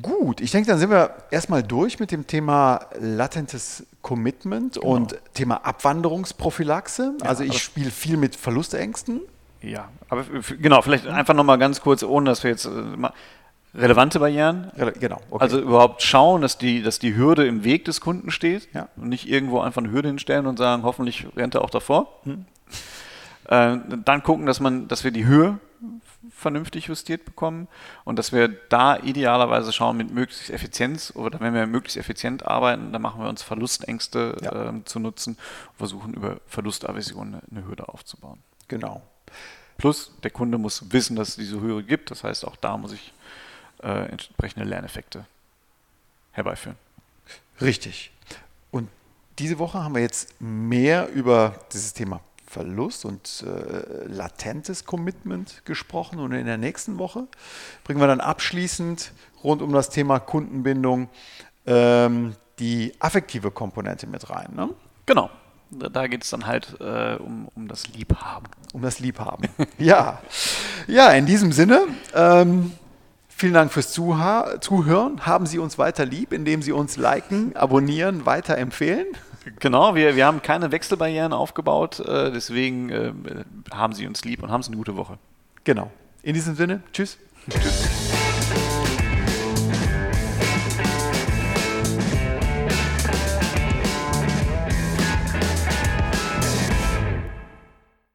Gut, 0.00 0.40
ich 0.40 0.52
denke, 0.52 0.68
dann 0.68 0.78
sind 0.78 0.90
wir 0.90 1.14
erstmal 1.32 1.64
durch 1.64 1.98
mit 1.98 2.12
dem 2.12 2.26
Thema 2.26 2.80
latentes 3.00 3.84
Commitment 4.02 4.78
und 4.78 5.16
Thema 5.34 5.56
Abwanderungsprophylaxe. 5.64 7.14
also 7.22 7.42
ich 7.42 7.60
spiele 7.60 7.90
viel 7.90 8.16
mit 8.16 8.36
Verlustängsten. 8.36 9.20
Ja, 9.62 9.88
aber 10.08 10.24
genau, 10.60 10.80
vielleicht 10.80 11.06
einfach 11.08 11.34
nochmal 11.34 11.58
ganz 11.58 11.80
kurz, 11.80 12.02
ohne 12.04 12.30
dass 12.30 12.44
wir 12.44 12.50
jetzt 12.50 12.66
äh, 12.66 12.70
mal 12.70 13.12
relevante 13.74 14.20
Barrieren. 14.20 14.70
Rele- 14.78 14.98
Genau, 14.98 15.20
okay. 15.30 15.42
Also 15.42 15.60
überhaupt 15.60 16.02
schauen, 16.02 16.40
dass 16.40 16.56
die, 16.56 16.82
dass 16.82 16.98
die 17.00 17.14
Hürde 17.16 17.46
im 17.46 17.64
Weg 17.64 17.84
des 17.84 18.00
Kunden 18.00 18.30
steht 18.30 18.68
Ja. 18.72 18.88
und 18.96 19.08
nicht 19.08 19.28
irgendwo 19.28 19.60
einfach 19.60 19.82
eine 19.82 19.90
Hürde 19.92 20.08
hinstellen 20.08 20.46
und 20.46 20.56
sagen, 20.58 20.84
hoffentlich 20.84 21.26
rennt 21.36 21.54
er 21.56 21.62
auch 21.62 21.70
davor. 21.70 22.06
Hm. 22.24 22.44
Äh, 23.48 23.78
dann 24.04 24.22
gucken, 24.22 24.46
dass 24.46 24.60
man, 24.60 24.86
dass 24.88 25.02
wir 25.04 25.10
die 25.10 25.26
Höhe 25.26 25.58
vernünftig 26.30 26.86
justiert 26.86 27.24
bekommen 27.24 27.68
und 28.04 28.18
dass 28.18 28.32
wir 28.32 28.48
da 28.48 28.96
idealerweise 28.96 29.72
schauen 29.72 29.96
mit 29.96 30.10
möglichst 30.12 30.50
Effizienz 30.50 31.12
oder 31.14 31.40
wenn 31.40 31.54
wir 31.54 31.66
möglichst 31.66 31.96
effizient 31.96 32.46
arbeiten, 32.46 32.92
dann 32.92 33.02
machen 33.02 33.20
wir 33.22 33.28
uns 33.28 33.42
Verlustängste 33.42 34.36
Ja. 34.42 34.68
ähm, 34.68 34.86
zu 34.86 34.98
nutzen 34.98 35.36
und 35.70 35.76
versuchen 35.78 36.14
über 36.14 36.38
Verlustaversion 36.46 37.40
eine, 37.50 37.66
Hürde 37.66 37.88
aufzubauen. 37.88 38.38
genau. 38.68 39.02
Plus, 39.78 40.12
der 40.22 40.30
Kunde 40.30 40.58
muss 40.58 40.92
wissen, 40.92 41.16
dass 41.16 41.30
es 41.30 41.36
diese 41.36 41.58
Höhe 41.58 41.82
gibt. 41.82 42.10
Das 42.10 42.22
heißt, 42.22 42.46
auch 42.46 42.56
da 42.56 42.76
muss 42.76 42.92
ich 42.92 43.14
äh, 43.82 44.10
entsprechende 44.10 44.66
Lerneffekte 44.68 45.24
herbeiführen. 46.32 46.76
Richtig. 47.62 48.10
Und 48.70 48.90
diese 49.38 49.58
Woche 49.58 49.82
haben 49.82 49.94
wir 49.94 50.02
jetzt 50.02 50.38
mehr 50.38 51.08
über 51.08 51.54
dieses 51.72 51.94
Thema 51.94 52.20
Verlust 52.50 53.04
und 53.04 53.44
äh, 53.46 54.06
latentes 54.08 54.84
Commitment 54.84 55.64
gesprochen. 55.64 56.18
Und 56.18 56.32
in 56.32 56.46
der 56.46 56.58
nächsten 56.58 56.98
Woche 56.98 57.28
bringen 57.84 58.00
wir 58.00 58.08
dann 58.08 58.20
abschließend 58.20 59.12
rund 59.44 59.62
um 59.62 59.72
das 59.72 59.88
Thema 59.88 60.18
Kundenbindung 60.18 61.08
ähm, 61.64 62.34
die 62.58 62.92
affektive 62.98 63.52
Komponente 63.52 64.08
mit 64.08 64.28
rein. 64.30 64.48
Ne? 64.56 64.70
Genau. 65.06 65.30
Da, 65.70 66.08
geht 66.08 66.24
es 66.24 66.30
dann 66.30 66.46
halt 66.46 66.76
äh, 66.80 67.14
um, 67.20 67.46
um 67.54 67.68
das 67.68 67.86
Liebhaben. 67.86 68.48
Um 68.72 68.82
das 68.82 68.98
Liebhaben. 68.98 69.48
ja. 69.78 70.20
Ja, 70.88 71.12
in 71.12 71.26
diesem 71.26 71.52
Sinne. 71.52 71.86
Ähm, 72.12 72.72
Vielen 73.28 73.54
Dank 73.54 73.72
fürs 73.72 73.90
Zuhören. 73.92 75.24
Haben 75.24 75.46
Sie 75.46 75.58
uns 75.58 75.78
weiter 75.78 76.04
lieb, 76.04 76.34
indem 76.34 76.60
Sie 76.60 76.72
uns 76.72 76.98
liken, 76.98 77.56
abonnieren, 77.56 78.26
weiterempfehlen. 78.26 79.06
Genau, 79.58 79.94
wir, 79.94 80.16
wir 80.16 80.26
haben 80.26 80.42
keine 80.42 80.72
Wechselbarrieren 80.72 81.32
aufgebaut, 81.32 82.00
äh, 82.00 82.30
deswegen 82.30 82.90
äh, 82.90 83.12
haben 83.72 83.92
Sie 83.92 84.06
uns 84.06 84.24
lieb 84.24 84.42
und 84.42 84.50
haben 84.50 84.62
Sie 84.62 84.68
eine 84.68 84.76
gute 84.76 84.96
Woche. 84.96 85.18
Genau. 85.64 85.90
In 86.22 86.34
diesem 86.34 86.54
Sinne, 86.54 86.82
tschüss. 86.92 87.18
Tschüss. 87.48 87.99